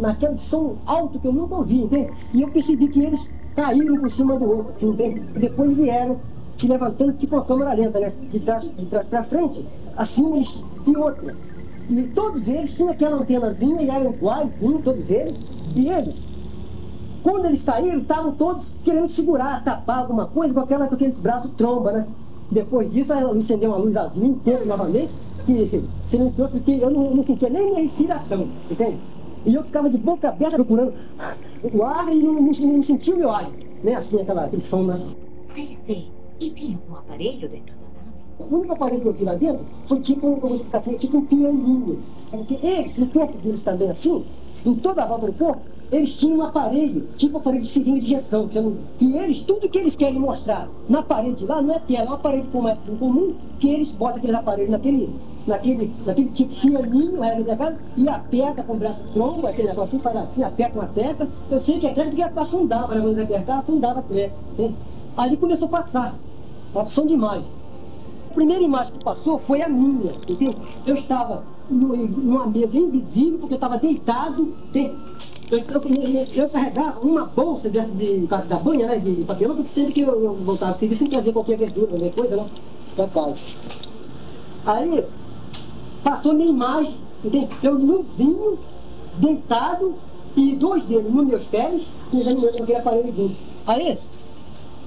naquele 0.00 0.38
som 0.38 0.76
alto 0.86 1.18
que 1.18 1.26
eu 1.26 1.32
nunca 1.32 1.56
ouvi, 1.56 1.82
entende? 1.82 2.10
E 2.32 2.42
eu 2.42 2.48
percebi 2.48 2.88
que 2.88 3.00
eles 3.00 3.20
caíram 3.54 3.98
por 3.98 4.10
cima 4.10 4.38
do 4.38 4.44
outro, 4.44 4.72
assim, 4.72 4.92
depois 5.38 5.76
vieram 5.76 6.18
se 6.60 6.68
levantando 6.68 7.14
tipo 7.14 7.36
uma 7.36 7.44
câmera 7.44 7.72
lenta, 7.72 7.98
né? 7.98 8.12
De 8.30 8.38
trás, 8.40 8.62
de 8.62 8.86
trás 8.86 9.06
pra 9.08 9.24
frente, 9.24 9.64
assim 9.96 10.36
eles, 10.36 10.64
e 10.86 10.96
outra. 10.96 11.34
E 11.88 12.02
todos 12.14 12.46
eles 12.46 12.74
tinham 12.74 12.90
aquela 12.90 13.16
antenazinha 13.16 13.82
e 13.82 13.88
eram 13.88 14.10
iguaizinhos, 14.10 14.84
todos 14.84 15.10
eles. 15.10 15.34
E 15.74 15.88
eles, 15.88 16.14
quando 17.22 17.46
eles 17.46 17.64
saíram, 17.64 17.98
estavam 17.98 18.32
todos 18.32 18.62
querendo 18.84 19.08
segurar, 19.08 19.64
tapar 19.64 20.00
alguma 20.00 20.26
coisa 20.26 20.52
com, 20.52 20.60
aquela, 20.60 20.86
com 20.86 20.94
aqueles 20.94 21.16
braços 21.16 21.50
tromba, 21.52 21.92
né? 21.92 22.06
Depois 22.50 22.92
disso, 22.92 23.12
ela 23.12 23.36
acendeu 23.36 23.70
uma 23.70 23.78
luz 23.78 23.96
azul 23.96 24.24
inteira 24.24 24.64
novamente, 24.64 25.10
que 25.46 25.82
silenciou, 26.10 26.48
porque 26.48 26.72
eu 26.72 26.90
não, 26.90 27.14
não 27.14 27.24
sentia 27.24 27.48
nem 27.48 27.70
minha 27.70 27.82
respiração, 27.82 28.48
entende? 28.70 28.98
E 29.46 29.54
eu 29.54 29.64
ficava 29.64 29.88
de 29.88 29.96
boca 29.96 30.28
aberta 30.28 30.56
procurando 30.56 30.92
o 31.72 31.82
ar 31.84 32.12
e 32.12 32.22
não, 32.22 32.34
não, 32.34 32.52
não 32.52 32.82
sentia 32.82 33.14
o 33.14 33.18
meu 33.18 33.30
ar. 33.30 33.48
Né? 33.82 33.94
Assim, 33.94 34.20
aquela, 34.20 34.44
aquele 34.44 34.62
som, 34.64 34.82
né? 34.82 35.00
E 36.40 36.50
tinha 36.50 36.78
um 36.88 36.96
aparelho 36.96 37.48
dentro 37.48 37.74
da 37.76 38.00
nave? 38.00 38.14
O 38.38 38.56
único 38.56 38.72
aparelho 38.72 39.02
que 39.02 39.08
eu 39.08 39.12
vi 39.12 39.24
lá 39.24 39.34
dentro 39.34 39.66
foi 39.86 40.00
tipo, 40.00 40.26
um, 40.26 40.60
assim, 40.72 40.96
tipo 40.96 41.18
um 41.18 41.26
pianinho. 41.26 42.02
Porque 42.30 42.58
eles, 42.62 42.96
no 42.96 43.06
corpo 43.08 43.36
deles 43.38 43.62
também 43.62 43.90
assim, 43.90 44.24
em 44.64 44.74
toda 44.76 45.02
a 45.02 45.06
volta 45.06 45.26
do 45.26 45.34
corpo, 45.34 45.60
eles 45.92 46.16
tinham 46.16 46.38
um 46.38 46.42
aparelho, 46.42 47.06
tipo 47.18 47.36
aparelho 47.36 47.64
de 47.64 47.70
seringa 47.70 48.00
de 48.00 48.06
injeção. 48.06 48.48
E 49.00 49.16
eles, 49.18 49.42
tudo 49.42 49.68
que 49.68 49.78
eles 49.78 49.94
querem 49.94 50.18
mostrar 50.18 50.70
na 50.88 51.02
parede 51.02 51.44
lá, 51.44 51.60
não 51.60 51.74
é 51.74 51.78
tela, 51.80 52.06
é 52.06 52.10
um 52.10 52.14
aparelho 52.14 52.46
comum, 52.98 53.34
que 53.58 53.68
eles 53.68 53.90
botam 53.92 54.16
aquele 54.16 54.36
aparelho 54.36 54.70
naquele 54.70 55.10
naquele, 55.46 55.92
naquele 56.06 56.28
tipo 56.30 56.54
fianinho, 56.54 57.22
era 57.22 57.36
delegado, 57.36 57.76
e 57.96 58.08
aperta 58.08 58.62
com 58.62 58.74
o 58.74 58.76
braço 58.76 59.02
tronco, 59.12 59.46
aquele 59.46 59.68
negócio 59.68 59.96
assim, 59.96 60.02
faz 60.02 60.16
assim, 60.16 60.42
aperta 60.42 60.78
uma 60.78 60.88
tecla. 60.88 61.28
Eu 61.50 61.60
sei 61.60 61.80
que 61.80 61.86
é 61.86 61.92
tecla 61.92 62.28
porque 62.28 62.40
afundava, 62.40 62.94
né? 62.94 63.00
Quando 63.00 63.20
apertar, 63.20 63.58
afundava 63.58 64.00
a 64.00 64.02
tecla. 64.02 64.38
Ali 65.16 65.36
começou 65.36 65.66
a 65.66 65.82
passar, 65.82 66.14
opção 66.74 67.06
demais. 67.06 67.42
A 68.30 68.34
primeira 68.34 68.62
imagem 68.62 68.92
que 68.92 69.04
passou 69.04 69.40
foi 69.40 69.60
a 69.62 69.68
minha, 69.68 70.12
entende? 70.28 70.56
Eu 70.86 70.94
estava 70.94 71.44
numa 71.68 72.46
mesa 72.46 72.76
invisível, 72.76 73.38
porque 73.38 73.54
eu 73.54 73.56
estava 73.56 73.78
deitado, 73.78 74.54
entende? 74.68 74.96
Eu, 75.50 75.58
eu, 75.58 76.26
eu, 76.32 76.48
carregava 76.48 77.00
uma 77.00 77.24
bolsa 77.24 77.68
de, 77.68 77.80
de, 77.80 78.20
de, 78.20 78.26
da 78.26 78.56
banha, 78.56 78.86
né, 78.86 78.98
de 78.98 79.24
papelão, 79.24 79.56
porque 79.56 79.72
sempre 79.74 79.92
que 79.92 80.00
eu, 80.00 80.22
eu 80.22 80.34
voltava 80.34 80.72
a 80.72 80.78
serviço, 80.78 81.04
eu 81.04 81.08
trazia 81.08 81.32
qualquer 81.32 81.58
verdura, 81.58 81.88
qualquer 81.88 82.12
coisa, 82.12 82.36
né, 82.36 82.46
pra 82.94 83.08
casa. 83.08 83.36
Aí, 84.64 85.04
passou 86.04 86.34
minha 86.34 86.50
imagem, 86.50 86.94
entende? 87.24 87.48
Eu 87.64 87.78
nuzinho, 87.78 88.58
deitado, 89.18 89.94
e 90.36 90.54
dois 90.54 90.84
dedos 90.84 91.12
nos 91.12 91.26
meus 91.26 91.44
pés, 91.44 91.82
pisando 92.10 92.42
naquele 92.42 92.76
aparelhozinho. 92.76 93.36
Aí, 93.66 93.98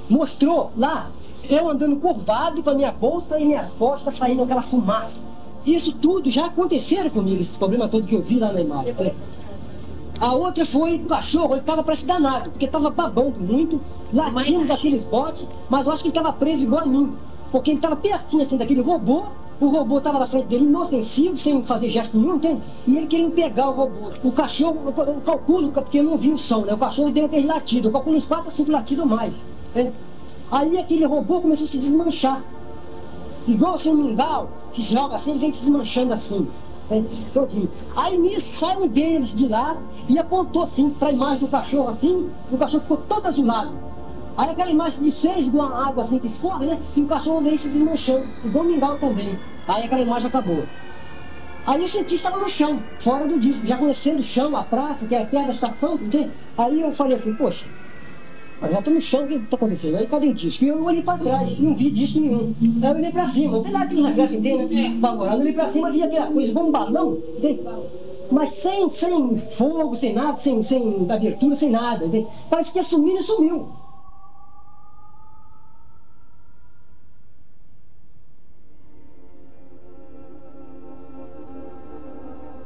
mostrou 0.09 0.71
lá, 0.77 1.11
eu 1.49 1.69
andando 1.69 1.95
curvado 1.97 2.63
com 2.63 2.69
a 2.69 2.73
minha 2.73 2.91
bolsa 2.91 3.39
e 3.39 3.45
minhas 3.45 3.69
costas 3.73 4.17
saindo 4.17 4.43
aquela 4.43 4.61
fumaça. 4.63 5.13
Isso 5.65 5.93
tudo 5.93 6.29
já 6.29 6.47
aconteceram 6.47 7.09
comigo, 7.09 7.41
esse 7.41 7.57
problema 7.57 7.87
todo 7.87 8.05
que 8.05 8.15
eu 8.15 8.21
vi 8.21 8.39
lá 8.39 8.51
na 8.51 8.61
imagem. 8.61 8.95
A 10.19 10.33
outra 10.33 10.65
foi 10.65 10.95
o 10.95 11.05
cachorro, 11.05 11.53
ele 11.53 11.61
estava 11.61 11.83
parece 11.83 12.05
danado, 12.05 12.49
porque 12.51 12.65
estava 12.65 12.89
babando 12.89 13.39
muito, 13.39 13.81
latindo 14.13 14.65
daqueles 14.65 15.03
botes, 15.05 15.47
mas 15.69 15.85
eu 15.85 15.93
acho 15.93 16.01
que 16.01 16.09
ele 16.09 16.17
estava 16.17 16.33
preso 16.33 16.63
igual 16.63 16.83
a 16.83 16.85
mim, 16.85 17.13
porque 17.51 17.71
ele 17.71 17.77
estava 17.77 17.95
pertinho 17.95 18.43
assim 18.43 18.57
daquele 18.57 18.81
robô, 18.81 19.25
o 19.59 19.67
robô 19.67 19.99
estava 19.99 20.19
na 20.19 20.27
frente 20.27 20.47
dele 20.47 20.65
inofensivo, 20.65 21.37
sem 21.37 21.63
fazer 21.63 21.89
gesto 21.89 22.17
nenhum, 22.17 22.35
entende? 22.35 22.61
E 22.85 22.97
ele 22.97 23.07
queria 23.07 23.29
pegar 23.29 23.69
o 23.69 23.73
robô. 23.73 24.11
O 24.23 24.31
cachorro, 24.31 24.93
eu 24.97 25.21
calculo, 25.25 25.71
porque 25.71 25.99
eu 25.99 26.03
não 26.03 26.17
vi 26.17 26.31
o 26.31 26.37
som, 26.37 26.61
né? 26.61 26.73
O 26.73 26.77
cachorro 26.77 27.11
deu 27.11 27.25
aquele 27.25 27.47
latido, 27.47 27.87
eu 27.87 27.91
calculo 27.91 28.17
uns 28.17 28.25
4 28.25 28.49
a 28.49 28.51
5 28.51 28.71
latidos 28.71 29.05
mais. 29.05 29.33
Entende? 29.69 29.93
Aí 30.53 30.77
aquele 30.77 31.03
robô 31.03 31.41
começou 31.41 31.65
a 31.65 31.67
se 31.67 31.79
desmanchar. 31.79 32.43
Igual 33.47 33.73
assim 33.73 33.89
um 33.89 33.95
mingau, 33.95 34.51
que 34.71 34.83
joga 34.83 35.15
assim, 35.15 35.31
ele 35.31 35.39
vem 35.39 35.51
se 35.51 35.61
desmanchando 35.61 36.13
assim. 36.13 36.47
Todinho. 37.33 37.71
Aí 37.95 38.15
nisso 38.19 38.51
sai 38.59 38.77
um 38.77 38.87
deles 38.87 39.29
de 39.29 39.47
lá 39.47 39.75
e 40.07 40.19
apontou 40.19 40.61
assim 40.61 40.91
para 40.91 41.07
a 41.07 41.11
imagem 41.11 41.39
do 41.39 41.47
cachorro 41.47 41.89
assim, 41.89 42.29
o 42.51 42.57
cachorro 42.59 42.81
ficou 42.83 42.97
todo 42.97 43.25
azulado. 43.25 43.75
Aí 44.37 44.51
aquela 44.51 44.69
imagem 44.69 45.01
de 45.01 45.11
seis 45.11 45.45
de 45.45 45.49
uma 45.49 45.87
água 45.87 46.03
assim 46.03 46.19
que 46.19 46.27
escorre, 46.27 46.67
né? 46.67 46.79
E 46.95 47.01
o 47.01 47.07
cachorro 47.07 47.41
veio 47.41 47.57
se 47.57 47.69
desmanchando. 47.69 48.27
O 48.45 48.49
domingal 48.49 48.99
também. 48.99 49.39
Aí 49.67 49.85
aquela 49.85 50.01
imagem 50.01 50.27
acabou. 50.27 50.65
Aí 51.65 51.83
o 51.83 51.87
cientista 51.87 52.27
estava 52.27 52.37
no 52.37 52.49
chão, 52.49 52.83
fora 52.99 53.27
do 53.27 53.39
disco, 53.39 53.65
já 53.65 53.75
conhecendo 53.75 54.19
o 54.19 54.23
chão, 54.23 54.55
a 54.55 54.63
praça, 54.63 55.03
que 55.07 55.15
é 55.15 55.25
perto 55.25 55.47
da 55.47 55.53
estação, 55.53 55.95
entende? 55.95 56.31
Aí 56.55 56.79
eu 56.79 56.91
falei 56.91 57.15
assim, 57.15 57.33
poxa, 57.33 57.65
Já 58.71 58.81
tô 58.81 58.91
no 58.91 59.01
chão, 59.01 59.25
o 59.25 59.27
que 59.27 59.39
tá 59.39 59.57
acontecendo? 59.57 59.97
Aí 59.97 60.07
cadê 60.07 60.29
o 60.29 60.33
disco? 60.33 60.63
E 60.63 60.69
eu 60.69 60.83
olhei 60.83 61.01
pra 61.01 61.17
trás, 61.17 61.59
não 61.59 61.75
vi 61.75 61.91
disco 61.91 62.19
nenhum. 62.19 62.55
Aí 62.81 62.89
eu 62.89 62.95
olhei 62.95 63.11
pra 63.11 63.27
cima, 63.29 63.61
sei 63.61 63.71
lá, 63.71 63.83
aquele 63.83 64.01
reflexo 64.03 64.35
inteiro, 64.35 64.69
né? 64.69 64.95
Apavorado, 64.97 65.41
olhei 65.41 65.53
pra 65.53 65.69
cima, 65.71 65.91
vi 65.91 66.01
aquela 66.01 66.31
coisa, 66.31 66.53
como 66.53 66.71
balão, 66.71 67.21
entendeu? 67.37 67.89
mas 68.31 68.49
sem, 68.61 68.89
sem 68.95 69.37
fogo, 69.57 69.95
sem 69.97 70.13
nada, 70.13 70.41
sem, 70.41 70.63
sem 70.63 71.07
abertura, 71.11 71.55
sem 71.55 71.69
nada. 71.69 72.05
Entendeu? 72.05 72.31
Parece 72.49 72.71
que 72.71 72.79
ia 72.79 72.83
sumir 72.83 73.19
e 73.19 73.23
sumiu. 73.23 73.67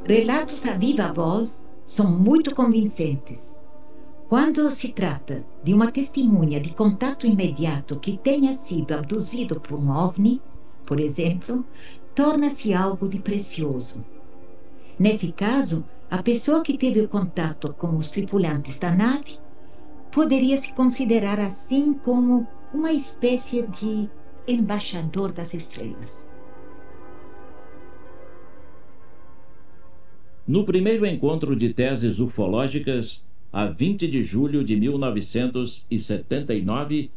Relatos 0.06 0.64
a 0.64 0.72
viva 0.72 1.12
voz 1.12 1.60
são 1.86 2.10
muito 2.10 2.54
convincentes. 2.54 3.47
Quando 4.28 4.70
se 4.72 4.88
trata 4.88 5.42
de 5.64 5.72
uma 5.72 5.90
testemunha 5.90 6.60
de 6.60 6.74
contato 6.74 7.26
imediato 7.26 7.98
que 7.98 8.18
tenha 8.18 8.58
sido 8.68 8.92
abduzido 8.92 9.58
por 9.58 9.78
um 9.78 9.88
OVNI, 9.90 10.38
por 10.84 11.00
exemplo, 11.00 11.64
torna-se 12.14 12.74
algo 12.74 13.08
de 13.08 13.20
precioso. 13.20 14.04
Nesse 14.98 15.32
caso, 15.32 15.82
a 16.10 16.22
pessoa 16.22 16.62
que 16.62 16.76
teve 16.76 17.00
o 17.00 17.08
contato 17.08 17.72
com 17.72 17.96
os 17.96 18.10
tripulantes 18.10 18.76
da 18.78 18.94
nave 18.94 19.38
poderia 20.12 20.60
se 20.60 20.74
considerar 20.74 21.40
assim 21.40 21.94
como 21.94 22.46
uma 22.74 22.92
espécie 22.92 23.62
de 23.62 24.10
embaixador 24.46 25.32
das 25.32 25.54
estrelas. 25.54 26.10
No 30.46 30.66
primeiro 30.66 31.06
encontro 31.06 31.56
de 31.56 31.72
teses 31.72 32.18
ufológicas, 32.18 33.26
a 33.52 33.66
20 33.66 34.08
de 34.08 34.24
julho 34.24 34.62
de 34.62 34.76
1979, 34.76 37.10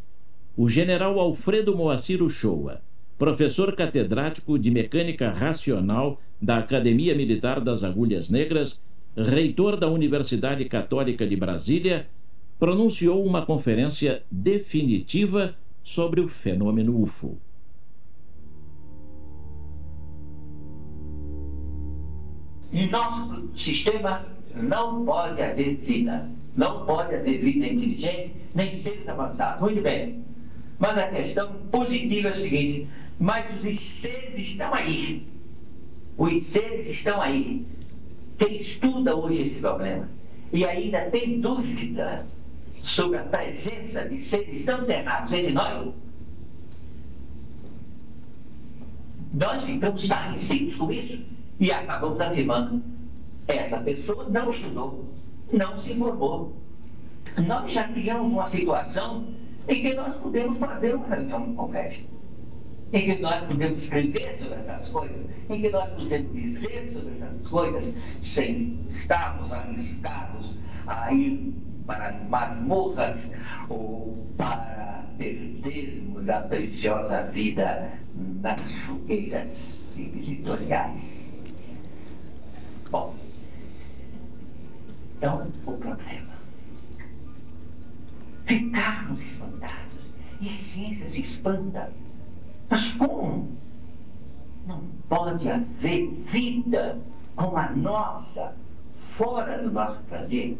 o 0.56 0.70
general 0.70 1.20
Alfredo 1.20 1.76
Moacir 1.76 2.24
Uchoa, 2.24 2.82
professor 3.18 3.76
catedrático 3.76 4.58
de 4.58 4.72
Mecânica 4.72 5.30
Racional 5.30 6.22
da 6.42 6.58
Academia 6.58 7.14
Militar 7.16 7.60
das 7.60 7.84
Agulhas 7.84 8.30
Negras, 8.30 8.80
reitor 9.16 9.78
da 9.78 9.90
Universidade 9.90 10.66
Católica 10.66 11.28
de 11.28 11.36
Brasília, 11.36 12.08
pronunciou 12.58 13.24
uma 13.26 13.46
conferência 13.46 14.24
definitiva 14.32 15.56
sobre 15.84 16.22
o 16.22 16.28
fenômeno 16.28 17.02
UFO. 17.02 17.38
Nosso 22.90 23.50
sistema 23.58 24.26
não 24.56 25.06
pode 25.06 25.42
haver 25.42 25.76
vida. 25.78 26.30
Não 26.56 26.86
pode 26.86 27.16
haver 27.16 27.40
vida 27.40 27.66
inteligente, 27.66 28.34
nem 28.54 28.76
seres 28.76 29.08
avançados. 29.08 29.62
Muito 29.62 29.82
bem. 29.82 30.24
Mas 30.78 30.98
a 30.98 31.08
questão 31.08 31.54
positiva 31.72 32.30
é 32.30 32.32
a 32.32 32.36
seguinte: 32.36 32.88
mas 33.20 33.64
os 33.64 33.80
seres 34.02 34.48
estão 34.48 34.74
aí. 34.74 35.28
Os 36.18 36.48
seres 36.48 36.90
estão 36.90 37.22
aí. 37.22 37.66
Quem 38.38 38.62
estuda 38.62 39.16
hoje 39.16 39.44
esse 39.44 39.60
problema 39.60 40.10
e 40.52 40.66
ainda 40.66 41.10
tem 41.10 41.40
dúvida 41.40 42.26
sobre 42.84 43.18
a 43.18 43.24
presença 43.24 44.08
de 44.08 44.18
seres 44.20 44.66
tão 44.66 44.86
ternados 44.86 45.32
entre 45.32 45.54
nós, 45.54 45.94
nós 49.34 49.64
ficamos 49.64 50.04
estarrecidos 50.04 50.76
com 50.76 50.92
isso 50.92 51.20
e 51.60 51.72
acabamos 51.72 52.20
afirmando: 52.20 52.84
essa 53.58 53.78
pessoa 53.78 54.30
não 54.30 54.52
estudou, 54.52 55.06
não 55.52 55.80
se 55.80 55.94
informou. 55.94 56.54
Nós 57.46 57.72
já 57.72 57.88
criamos 57.88 58.32
uma 58.32 58.50
situação 58.50 59.28
em 59.68 59.82
que 59.82 59.94
nós 59.94 60.16
podemos 60.16 60.58
fazer 60.58 60.96
uma 60.96 61.08
reunião 61.08 61.48
no 61.48 61.56
Congresso 61.56 62.12
em 62.94 63.06
que 63.06 63.22
nós 63.22 63.46
podemos 63.46 63.82
escrever 63.82 64.38
sobre 64.38 64.56
essas 64.56 64.90
coisas, 64.90 65.26
em 65.50 65.62
que 65.62 65.70
nós 65.70 65.90
podemos 65.92 66.34
dizer 66.34 66.92
sobre 66.92 67.14
essas 67.22 67.48
coisas, 67.48 67.96
sem 68.22 68.80
estarmos 68.90 69.52
arriscados 69.52 70.56
a 70.88 71.14
ir 71.14 71.54
para 71.86 72.10
as 72.10 72.30
masmorras 72.30 73.18
ou 73.70 74.28
para 74.38 75.06
perdermos 75.18 76.28
a 76.28 76.42
preciosa 76.42 77.24
vida 77.32 77.94
nas 78.42 78.62
fogueiras 78.86 79.58
inquisitoriais. 79.98 81.02
Bom, 82.90 83.16
então 85.22 85.48
o 85.68 85.78
problema. 85.78 86.32
Ficarmos 88.46 89.22
espantados 89.22 90.02
e 90.42 90.50
a 90.50 90.58
ciência 90.58 91.10
se 91.12 91.22
espanta 91.22 91.92
mas 92.72 92.90
como? 92.94 93.50
Não 94.66 94.82
pode 95.10 95.48
haver 95.50 96.10
vida 96.32 96.98
como 97.36 97.58
a 97.58 97.70
nossa 97.70 98.56
fora 99.18 99.58
do 99.58 99.72
nosso 99.72 100.00
planeta. 100.04 100.58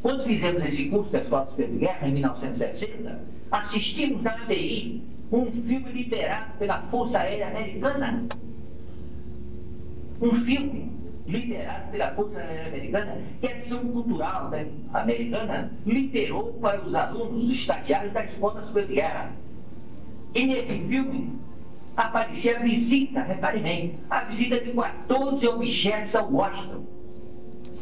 Quando 0.00 0.22
fizemos 0.22 0.62
esse 0.62 0.88
curso 0.90 1.10
das 1.10 1.26
fotos 1.26 1.56
de 1.56 1.66
guerra 1.66 2.06
em 2.06 2.12
1960, 2.12 3.20
assistimos 3.50 4.22
na 4.22 4.34
ADI 4.34 5.02
um 5.32 5.50
filme 5.50 5.90
liderado 5.90 6.52
pela 6.56 6.82
Força 6.82 7.18
Aérea 7.18 7.48
Americana. 7.48 8.26
Um 10.20 10.36
filme 10.44 10.92
liderado 11.26 11.90
pela 11.90 12.10
Força 12.12 12.38
Aérea 12.38 12.68
Americana, 12.68 13.18
que 13.40 13.46
a 13.46 13.56
ação 13.56 13.78
cultural 13.86 14.50
americana 14.92 15.72
liberou 15.86 16.52
para 16.54 16.80
os 16.82 16.94
alunos, 16.94 17.44
os 17.44 17.52
estagiários 17.52 18.12
da 18.12 18.24
Escola 18.24 18.62
Superior 18.62 19.28
e 20.34 20.46
nesse 20.46 20.80
filme 20.88 21.38
aparecia 21.96 22.58
a 22.58 22.62
visita, 22.62 23.22
repare 23.22 23.60
bem, 23.60 24.00
a 24.10 24.24
visita 24.24 24.58
de 24.58 24.72
14 24.72 25.46
objetos 25.46 26.14
ao 26.16 26.32
Washington. 26.32 26.84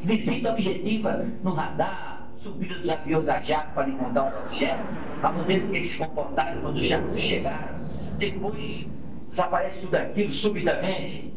Visita 0.05 0.51
objetiva 0.51 1.27
no 1.43 1.55
radar, 1.55 2.29
subida 2.43 2.75
dos 2.75 2.91
aviões 2.91 3.29
a 3.29 3.41
jato 3.41 3.73
para 3.75 3.89
encontrar 3.89 4.29
os 4.29 4.45
objetos, 4.45 4.87
a 5.23 5.33
maneira 5.33 5.67
que 5.67 5.77
eles 5.77 5.93
se 5.93 5.99
comportaram 5.99 6.61
quando 6.61 6.77
os 6.77 6.87
jatos 6.87 7.19
chegaram. 7.19 7.75
Depois 8.19 8.87
desaparece 9.31 9.81
tudo 9.81 9.95
aquilo 9.95 10.33
subitamente. 10.33 11.33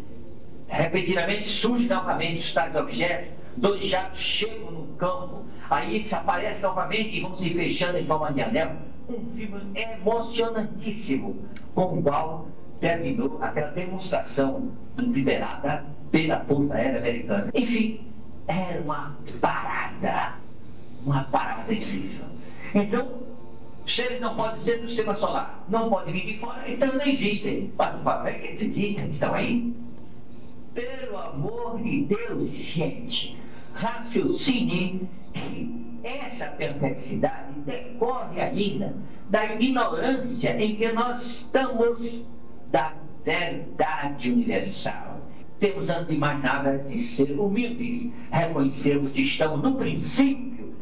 Repentinamente 0.68 1.48
surge 1.48 1.88
novamente 1.88 2.40
os 2.40 2.54
tais 2.54 2.76
objetos, 2.76 3.30
dois 3.56 3.86
jatos 3.88 4.20
chegam 4.20 4.72
no 4.72 4.88
campo, 4.98 5.46
aí 5.70 5.96
eles 5.96 6.12
aparecem 6.12 6.62
novamente 6.62 7.18
e 7.18 7.22
vão 7.22 7.36
se 7.36 7.50
fechando 7.54 7.98
em 7.98 8.06
forma 8.06 8.34
de 8.34 8.42
anel 8.42 8.72
um 9.08 9.36
filme 9.36 9.62
emocionantíssimo, 9.76 11.36
com 11.74 12.00
o 12.00 12.04
qual 12.04 12.48
terminou 12.80 13.38
aquela 13.42 13.72
demonstração 13.72 14.72
liberada 14.98 15.86
pela 16.12 16.40
Força 16.42 16.74
Aérea 16.74 17.00
Americana. 17.00 17.52
Enfim, 17.54 18.02
era 18.48 18.82
uma 18.82 19.16
parada, 19.40 20.34
uma 21.06 21.24
parada 21.26 21.74
incrível. 21.74 22.26
Então, 22.74 23.08
se 23.86 24.02
ele 24.02 24.20
não 24.20 24.36
pode 24.36 24.62
ser 24.62 24.82
do 24.82 24.88
sistema 24.88 25.16
solar, 25.16 25.64
não 25.70 25.90
pode 25.90 26.12
vir 26.12 26.26
de 26.26 26.40
fora, 26.40 26.64
então 26.68 26.92
não 26.94 27.06
existem. 27.06 27.72
Mas 27.78 27.96
o 27.96 28.00
papel 28.00 28.34
que 28.40 28.48
eles 28.48 28.62
existem, 28.62 29.12
estão 29.12 29.34
aí. 29.34 29.74
Pelo 30.76 31.18
amor 31.18 31.82
de 31.82 32.02
Deus, 32.02 32.52
gente, 32.52 33.38
raciocine 33.74 35.10
que 35.34 36.00
essa 36.04 36.48
perplexidade 36.48 37.54
decorre 37.66 38.42
ainda 38.42 38.94
da 39.30 39.54
ignorância 39.54 40.62
em 40.62 40.76
que 40.76 40.92
nós 40.92 41.22
estamos 41.22 42.26
da 42.72 42.94
verdade 43.24 44.30
universal. 44.30 45.22
Temos, 45.62 45.90
antes 45.90 46.08
de 46.10 46.18
mais 46.18 46.44
nada, 46.44 46.78
de 46.78 47.00
ser 47.04 47.32
humildes, 47.40 48.12
reconhecermos 48.30 49.14
que 49.14 49.22
estamos 49.22 49.64
no 49.64 49.76
princípio, 49.76 50.76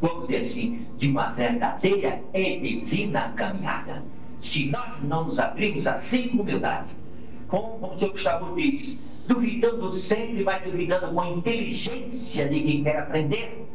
vamos 0.00 0.28
dizer 0.28 0.46
assim, 0.46 0.86
de 0.96 1.08
uma 1.08 1.32
verdadeira 1.32 2.22
e 2.32 2.60
divina 2.60 3.32
caminhada. 3.34 4.04
Se 4.40 4.70
nós 4.70 5.02
não 5.02 5.24
nos 5.24 5.40
abrimos 5.40 5.84
assim 5.84 6.28
com 6.28 6.42
humildade, 6.42 6.94
como 7.48 7.92
o 7.92 7.98
senhor 7.98 8.12
Gustavo 8.12 8.54
diz, 8.54 8.96
duvidando 9.26 9.92
sempre, 10.00 10.44
mas 10.44 10.62
duvidando 10.62 11.08
com 11.08 11.24
inteligência 11.38 12.48
de 12.48 12.60
quem 12.60 12.82
quer 12.82 12.98
aprender, 13.00 13.66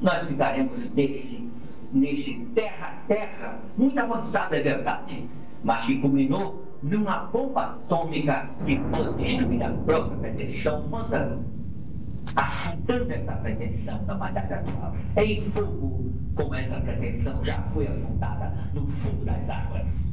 nós 0.00 0.26
ficaremos 0.26 0.90
nesse, 0.94 1.48
nesse 1.92 2.34
terra-terra 2.54 3.60
muito 3.76 3.98
avançado, 3.98 4.54
é 4.54 4.62
verdade, 4.62 5.28
mas 5.62 5.86
que 5.86 5.98
culminou 5.98 6.64
numa 6.82 7.18
bomba 7.26 7.62
atômica 7.62 8.50
que 8.66 8.76
pode 8.90 9.22
destruir 9.22 9.62
a 9.62 9.70
própria 9.70 10.18
pretensão 10.18 10.80
humana, 10.80 11.38
afundando 12.34 13.12
essa 13.12 13.32
pretensão 13.32 14.04
da 14.04 14.14
humanidade 14.14 14.54
atual 14.54 14.96
em 15.16 15.42
fogo, 15.52 16.12
como 16.34 16.54
essa 16.54 16.80
pretensão 16.80 17.44
já 17.44 17.62
foi 17.72 17.86
afundada 17.86 18.52
no 18.74 18.86
fundo 18.86 19.24
das 19.24 19.48
águas. 19.48 20.11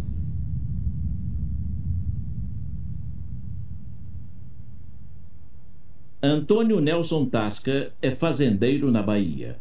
Antônio 6.21 6.81
Nelson 6.81 7.27
Tasca 7.27 7.93
é 8.01 8.11
fazendeiro 8.11 8.91
na 8.91 9.01
Bahia. 9.01 9.57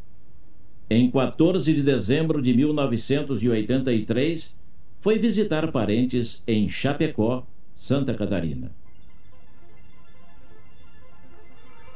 em 0.91 1.09
14 1.09 1.73
de 1.73 1.85
dezembro 1.85 2.43
de 2.43 2.53
1983, 2.53 4.53
foi 5.01 5.21
visitar 5.21 5.71
parentes 5.71 6.43
em 6.49 6.69
Chapecó, 6.69 7.47
Santa 7.77 8.13
Catarina. 8.13 8.73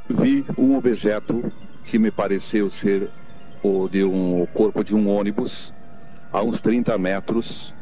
Vi 0.08 0.44
um 0.56 0.76
objeto 0.76 1.52
que 1.86 1.98
me 1.98 2.12
pareceu 2.12 2.70
ser 2.70 3.10
o 3.64 3.88
de 3.88 4.04
um 4.04 4.42
o 4.42 4.46
corpo 4.46 4.84
de 4.84 4.94
um 4.94 5.08
ônibus 5.08 5.74
a 6.32 6.40
uns 6.40 6.60
30 6.60 6.96
metros 6.98 7.74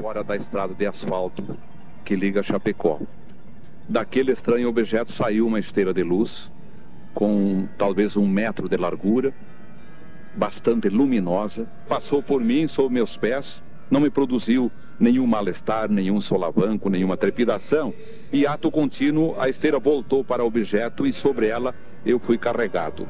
fora 0.00 0.24
da 0.24 0.36
estrada 0.36 0.74
de 0.74 0.86
asfalto 0.86 1.54
que 2.02 2.16
liga 2.16 2.42
Chapecó. 2.42 2.98
Daquele 3.88 4.32
estranho 4.32 4.68
objeto 4.68 5.12
saiu 5.12 5.46
uma 5.46 5.58
esteira 5.58 5.92
de 5.92 6.02
luz 6.02 6.50
com 7.12 7.68
talvez 7.78 8.16
um 8.16 8.26
metro 8.26 8.68
de 8.68 8.76
largura 8.76 9.32
bastante 10.34 10.88
luminosa, 10.88 11.66
passou 11.88 12.22
por 12.22 12.40
mim, 12.40 12.66
sob 12.66 12.92
meus 12.92 13.16
pés, 13.16 13.62
não 13.90 14.00
me 14.00 14.10
produziu 14.10 14.70
nenhum 14.98 15.26
mal-estar, 15.26 15.90
nenhum 15.90 16.20
solavanco, 16.20 16.88
nenhuma 16.88 17.16
trepidação, 17.16 17.94
e 18.32 18.46
ato 18.46 18.70
contínuo 18.70 19.34
a 19.38 19.48
esteira 19.48 19.78
voltou 19.78 20.24
para 20.24 20.42
o 20.42 20.46
objeto 20.46 21.06
e 21.06 21.12
sobre 21.12 21.46
ela 21.46 21.74
eu 22.04 22.18
fui 22.18 22.36
carregado. 22.36 23.06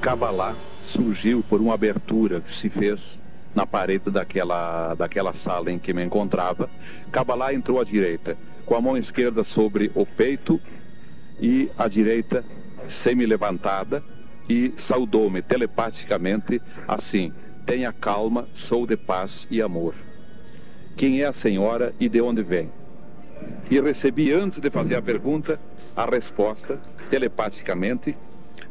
Cabalá 0.00 0.54
surgiu 0.86 1.44
por 1.48 1.60
uma 1.60 1.74
abertura 1.74 2.40
que 2.40 2.52
se 2.52 2.68
fez 2.68 3.19
na 3.54 3.66
parede 3.66 4.10
daquela, 4.10 4.94
daquela 4.94 5.34
sala 5.34 5.70
em 5.70 5.78
que 5.78 5.92
me 5.92 6.04
encontrava. 6.04 6.70
Cabalá 7.10 7.52
entrou 7.52 7.80
à 7.80 7.84
direita, 7.84 8.36
com 8.64 8.74
a 8.74 8.80
mão 8.80 8.96
esquerda 8.96 9.44
sobre 9.44 9.90
o 9.94 10.06
peito 10.06 10.60
e 11.40 11.70
a 11.76 11.88
direita 11.88 12.44
semi-levantada, 12.88 14.02
e 14.48 14.74
saudou-me 14.78 15.42
telepaticamente 15.42 16.60
assim: 16.86 17.32
Tenha 17.64 17.92
calma, 17.92 18.48
sou 18.54 18.86
de 18.86 18.96
paz 18.96 19.46
e 19.50 19.62
amor. 19.62 19.94
Quem 20.96 21.22
é 21.22 21.26
a 21.26 21.32
senhora 21.32 21.94
e 22.00 22.08
de 22.08 22.20
onde 22.20 22.42
vem? 22.42 22.70
E 23.70 23.80
recebi, 23.80 24.32
antes 24.32 24.60
de 24.60 24.70
fazer 24.70 24.96
a 24.96 25.02
pergunta, 25.02 25.58
a 25.96 26.04
resposta 26.04 26.80
telepaticamente 27.08 28.16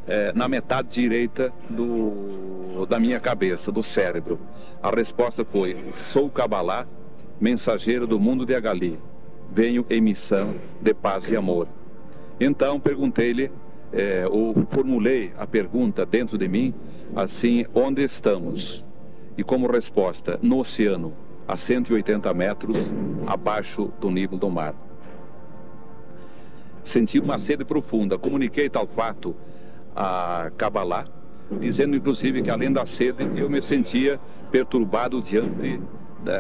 eh, 0.10 0.32
na 0.34 0.48
metade 0.48 0.90
direita 0.90 1.54
do, 1.70 2.86
da 2.88 3.00
minha 3.00 3.20
cabeça, 3.20 3.72
do 3.72 3.84
cérebro. 3.84 4.40
A 4.82 4.90
resposta 4.90 5.46
foi: 5.46 5.78
Sou 6.12 6.30
Cabalá, 6.32 6.88
mensageiro 7.40 8.08
do 8.08 8.20
mundo 8.20 8.44
de 8.44 8.56
Agali. 8.56 9.00
Venho 9.52 9.86
em 9.88 10.02
missão 10.02 10.56
de 10.82 10.94
paz 10.96 11.30
e 11.30 11.36
amor. 11.36 11.68
Então 12.40 12.80
perguntei-lhe 12.80 13.52
é, 13.94 14.26
ou 14.28 14.56
formulei 14.72 15.32
a 15.38 15.46
pergunta 15.46 16.06
dentro 16.08 16.40
de 16.40 16.48
mim 16.48 16.74
assim: 17.16 17.66
onde 17.74 18.04
estamos? 18.04 18.84
E 19.38 19.44
como 19.44 19.72
resposta, 19.72 20.40
no 20.42 20.60
oceano, 20.60 21.14
a 21.48 21.56
180 21.56 22.34
metros 22.34 22.78
abaixo 23.28 23.94
do 24.02 24.10
nível 24.10 24.40
do 24.40 24.50
mar. 24.50 24.74
Senti 26.84 27.20
uma 27.20 27.38
sede 27.38 27.64
profunda, 27.64 28.18
comuniquei 28.18 28.70
tal 28.70 28.88
fato 28.88 29.36
a 30.00 30.50
Kabbalah, 30.58 31.06
dizendo 31.60 31.98
inclusive 31.98 32.42
que 32.42 32.50
além 32.50 32.72
da 32.72 32.86
sede 32.86 33.30
eu 33.36 33.50
me 33.50 33.62
sentia 33.62 34.18
perturbado 34.50 35.22
diante 35.22 35.82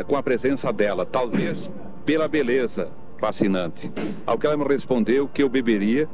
com 0.08 0.16
a 0.16 0.24
presença 0.24 0.72
dela, 0.72 1.06
talvez 1.06 1.70
pela 2.06 2.30
beleza 2.30 2.90
fascinante. 3.20 3.92
Ao 4.26 4.38
que 4.38 4.48
ela 4.48 4.56
me 4.56 4.64
respondeu 4.64 5.28
que 5.28 5.44
eu 5.44 5.50
beberia 5.50 6.08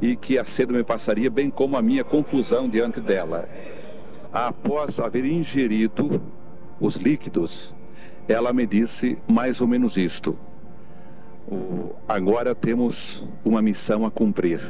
e 0.00 0.16
que 0.16 0.36
a 0.38 0.44
sede 0.44 0.72
me 0.72 0.82
passaria, 0.82 1.30
bem 1.30 1.50
como 1.50 1.76
a 1.76 1.82
minha 1.82 2.02
confusão 2.02 2.68
diante 2.68 3.00
dela. 3.00 3.48
Após 4.32 4.98
haver 4.98 5.24
ingerido 5.24 6.20
os 6.80 6.96
líquidos, 6.96 7.72
ela 8.28 8.52
me 8.52 8.66
disse 8.66 9.16
mais 9.28 9.60
ou 9.60 9.68
menos 9.68 9.96
isto. 9.96 10.36
Agora 12.08 12.56
temos 12.56 13.24
uma 13.44 13.62
missão 13.62 14.04
a 14.04 14.10
cumprir. 14.10 14.60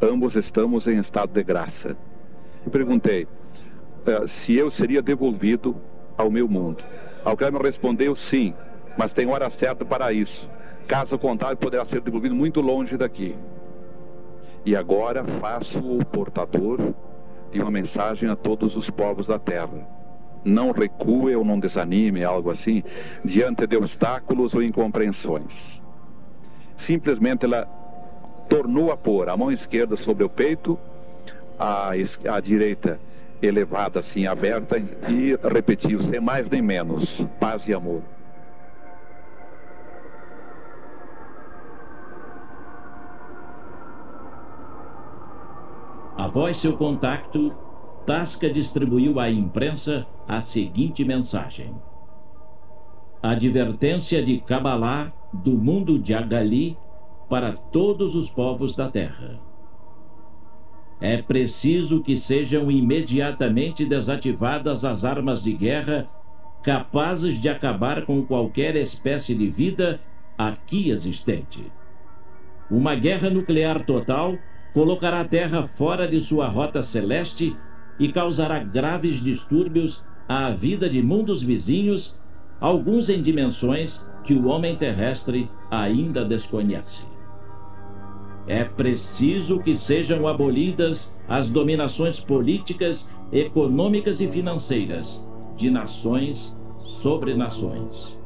Ambos 0.00 0.36
estamos 0.36 0.86
em 0.86 0.98
estado 0.98 1.32
de 1.32 1.42
graça. 1.42 1.96
Perguntei 2.70 3.24
uh, 3.24 4.28
se 4.28 4.54
eu 4.54 4.70
seria 4.70 5.02
devolvido 5.02 5.76
ao 6.16 6.30
meu 6.30 6.48
mundo. 6.48 6.84
Ela 7.24 7.50
me 7.50 7.58
respondeu 7.58 8.14
sim, 8.14 8.54
mas 8.96 9.10
tem 9.10 9.28
hora 9.28 9.50
certa 9.50 9.84
para 9.84 10.12
isso. 10.12 10.48
Caso 10.86 11.18
contrário, 11.18 11.56
poderá 11.56 11.84
ser 11.84 12.00
devolvido 12.00 12.34
muito 12.34 12.60
longe 12.60 12.96
daqui. 12.96 13.34
E 14.64 14.76
agora 14.76 15.24
faço 15.24 15.78
o 15.78 16.04
portador 16.04 16.94
de 17.50 17.60
uma 17.60 17.70
mensagem 17.70 18.28
a 18.30 18.36
todos 18.36 18.76
os 18.76 18.88
povos 18.88 19.26
da 19.26 19.38
terra. 19.38 19.84
Não 20.44 20.70
recue 20.70 21.34
ou 21.34 21.44
não 21.44 21.58
desanime, 21.58 22.22
algo 22.22 22.50
assim, 22.50 22.84
diante 23.24 23.66
de 23.66 23.76
obstáculos 23.76 24.54
ou 24.54 24.62
incompreensões. 24.62 25.82
Simplesmente 26.76 27.44
ela 27.44 27.68
tornou 28.48 28.90
a 28.90 28.96
pôr 28.96 29.28
a 29.28 29.36
mão 29.36 29.52
esquerda 29.52 29.96
sobre 29.96 30.24
o 30.24 30.28
peito, 30.28 30.78
a, 31.58 31.90
a 32.30 32.40
direita 32.40 32.98
elevada 33.40 34.00
assim, 34.00 34.26
aberta, 34.26 34.78
e 34.78 35.38
repetiu, 35.52 36.02
sem 36.02 36.20
mais 36.20 36.48
nem 36.48 36.62
menos, 36.62 37.24
paz 37.38 37.66
e 37.68 37.74
amor. 37.74 38.02
Após 46.16 46.58
seu 46.58 46.76
contacto, 46.76 47.54
Tasca 48.04 48.50
distribuiu 48.50 49.20
à 49.20 49.30
imprensa 49.30 50.06
a 50.26 50.42
seguinte 50.42 51.04
mensagem: 51.04 51.74
Advertência 53.22 54.22
de 54.22 54.38
Kabbalah 54.38 55.12
do 55.32 55.52
mundo 55.52 55.98
de 55.98 56.14
Agali 56.14 56.76
para 57.28 57.52
todos 57.52 58.14
os 58.14 58.30
povos 58.30 58.74
da 58.74 58.88
terra. 58.88 59.40
É 61.00 61.22
preciso 61.22 62.02
que 62.02 62.16
sejam 62.16 62.70
imediatamente 62.70 63.84
desativadas 63.84 64.84
as 64.84 65.04
armas 65.04 65.42
de 65.42 65.52
guerra 65.52 66.08
capazes 66.62 67.40
de 67.40 67.48
acabar 67.48 68.04
com 68.04 68.24
qualquer 68.24 68.74
espécie 68.76 69.34
de 69.34 69.48
vida 69.48 70.00
aqui 70.36 70.90
existente. 70.90 71.64
Uma 72.70 72.94
guerra 72.94 73.30
nuclear 73.30 73.84
total 73.84 74.36
colocará 74.74 75.20
a 75.20 75.24
Terra 75.24 75.68
fora 75.76 76.06
de 76.06 76.20
sua 76.20 76.48
rota 76.48 76.82
celeste 76.82 77.56
e 77.98 78.12
causará 78.12 78.58
graves 78.58 79.22
distúrbios 79.22 80.04
à 80.28 80.50
vida 80.50 80.90
de 80.90 81.02
mundos 81.02 81.42
vizinhos, 81.42 82.14
alguns 82.60 83.08
em 83.08 83.22
dimensões 83.22 84.04
que 84.24 84.34
o 84.34 84.46
homem 84.46 84.76
terrestre 84.76 85.50
ainda 85.70 86.24
desconhece. 86.24 87.17
É 88.48 88.64
preciso 88.64 89.58
que 89.58 89.76
sejam 89.76 90.26
abolidas 90.26 91.12
as 91.28 91.50
dominações 91.50 92.18
políticas, 92.18 93.06
econômicas 93.30 94.22
e 94.22 94.26
financeiras 94.26 95.22
de 95.54 95.70
nações 95.70 96.56
sobre 97.02 97.34
nações. 97.34 98.18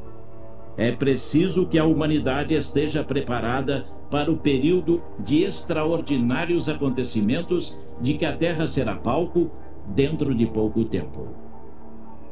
É 0.77 0.93
preciso 0.93 1.67
que 1.67 1.77
a 1.77 1.83
humanidade 1.83 2.53
esteja 2.53 3.03
preparada 3.03 3.85
para 4.09 4.31
o 4.31 4.37
período 4.37 5.03
de 5.19 5.43
extraordinários 5.43 6.69
acontecimentos 6.69 7.77
de 7.99 8.13
que 8.13 8.25
a 8.25 8.35
Terra 8.35 8.65
será 8.65 8.95
palco 8.95 9.51
dentro 9.87 10.33
de 10.33 10.45
pouco 10.45 10.85
tempo. 10.85 11.27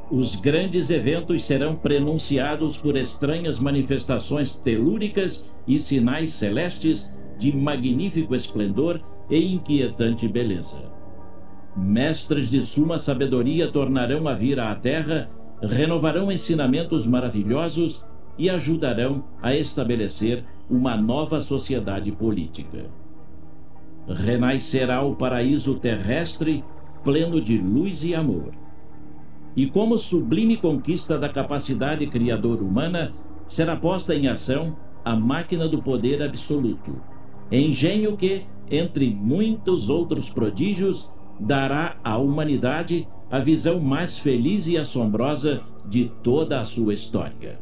Os 0.10 0.36
grandes 0.36 0.90
eventos 0.90 1.46
serão 1.46 1.76
prenunciados 1.76 2.78
por 2.78 2.96
estranhas 2.96 3.60
manifestações 3.60 4.54
telúricas 4.56 5.46
e 5.68 5.78
sinais 5.78 6.34
celestes 6.34 7.10
de 7.42 7.52
magnífico 7.52 8.36
esplendor 8.36 9.02
e 9.28 9.54
inquietante 9.56 10.28
beleza. 10.28 10.80
Mestres 11.76 12.52
de 12.52 12.62
suma 12.68 13.00
sabedoria 13.00 13.72
tornarão 13.72 14.28
a 14.28 14.36
vir 14.36 14.60
à 14.60 14.76
Terra, 14.76 15.28
renovarão 15.60 16.32
ensinamentos 16.32 17.08
maravilhosos 17.08 18.00
e 18.38 18.48
ajudarão 18.48 19.24
a 19.42 19.56
estabelecer 19.56 20.46
uma 20.70 20.96
nova 20.96 21.42
sociedade 21.42 22.12
política. 22.12 22.86
Renascerá 24.08 25.02
o 25.02 25.16
paraíso 25.16 25.76
terrestre 25.80 26.64
pleno 27.04 27.42
de 27.42 27.58
luz 27.58 28.04
e 28.04 28.14
amor. 28.14 28.52
E 29.56 29.66
como 29.66 29.98
sublime 29.98 30.58
conquista 30.58 31.18
da 31.18 31.28
capacidade 31.28 32.06
criadora 32.06 32.64
humana, 32.64 33.14
será 33.48 33.76
posta 33.76 34.14
em 34.14 34.28
ação 34.28 34.78
a 35.04 35.16
máquina 35.16 35.68
do 35.68 35.82
poder 35.82 36.22
absoluto, 36.22 37.02
engenho 37.52 38.16
que, 38.16 38.46
entre 38.70 39.14
muitos 39.14 39.90
outros 39.90 40.30
prodígios, 40.30 41.10
dará 41.40 41.98
à 42.04 42.18
humanidade 42.18 43.08
a 43.30 43.40
visão 43.40 43.80
mais 43.80 44.20
feliz 44.20 44.68
e 44.68 44.78
assombrosa 44.78 45.62
de 45.86 46.12
toda 46.24 46.62
a 46.62 46.66
sua 46.66 46.94
história. 46.94 47.60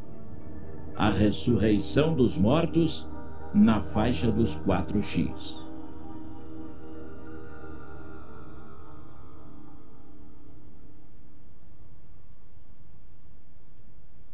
A 0.95 1.09
ressurreição 1.09 2.13
dos 2.13 2.35
mortos 2.35 3.07
na 3.53 3.81
faixa 3.81 4.31
dos 4.31 4.55
4x. 4.67 5.67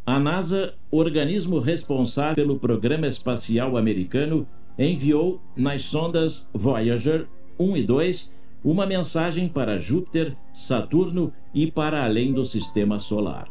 A 0.06 0.20
NASA, 0.20 0.76
organismo 0.92 1.60
responsável 1.60 2.36
pelo 2.36 2.60
programa 2.60 3.08
espacial 3.08 3.76
americano, 3.76 4.48
enviou 4.78 5.42
nas 5.56 5.84
sondas 5.84 6.48
Voyager 6.54 7.28
1 7.60 7.78
e 7.78 7.84
2 7.84 8.34
uma 8.64 8.86
mensagem 8.86 9.48
para 9.48 9.80
Júpiter, 9.80 10.36
Saturno 10.54 11.32
e 11.54 11.72
para 11.72 12.04
além 12.04 12.34
do 12.34 12.46
sistema 12.46 12.98
solar. 12.98 13.48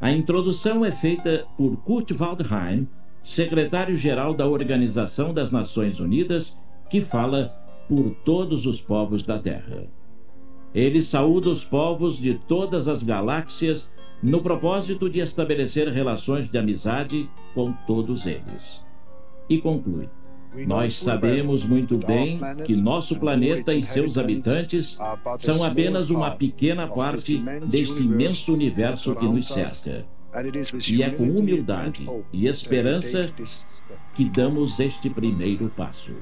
A 0.00 0.10
introdução 0.10 0.84
é 0.84 0.92
feita 0.92 1.46
por 1.56 1.76
Kurt 1.78 2.12
Waldheim, 2.12 2.88
secretário-geral 3.22 4.34
da 4.34 4.46
Organização 4.46 5.34
das 5.34 5.50
Nações 5.50 6.00
Unidas, 6.00 6.56
que 6.88 7.00
fala 7.00 7.54
por 7.88 8.14
todos 8.24 8.66
os 8.66 8.80
povos 8.80 9.22
da 9.22 9.38
Terra. 9.38 9.86
Ele 10.74 11.02
saúda 11.02 11.50
os 11.50 11.64
povos 11.64 12.18
de 12.18 12.34
todas 12.34 12.88
as 12.88 13.02
galáxias 13.02 13.90
no 14.22 14.40
propósito 14.40 15.10
de 15.10 15.20
estabelecer 15.20 15.88
relações 15.88 16.48
de 16.48 16.56
amizade 16.56 17.28
com 17.54 17.72
todos 17.86 18.26
eles. 18.26 18.91
E 19.48 19.60
conclui: 19.60 20.08
Nós 20.66 20.98
sabemos 20.98 21.64
muito 21.64 21.98
bem 21.98 22.40
que 22.64 22.76
nosso 22.76 23.18
planeta 23.18 23.74
e 23.74 23.84
seus 23.84 24.16
habitantes 24.18 24.98
são 25.38 25.64
apenas 25.64 26.10
uma 26.10 26.30
pequena 26.32 26.86
parte 26.86 27.42
deste 27.66 28.02
imenso 28.02 28.52
universo 28.52 29.14
que 29.14 29.26
nos 29.26 29.48
cerca. 29.48 30.06
E 30.88 31.02
é 31.02 31.10
com 31.10 31.24
humildade 31.24 32.06
e 32.32 32.46
esperança 32.46 33.30
que 34.14 34.24
damos 34.24 34.80
este 34.80 35.10
primeiro 35.10 35.70
passo. 35.76 36.12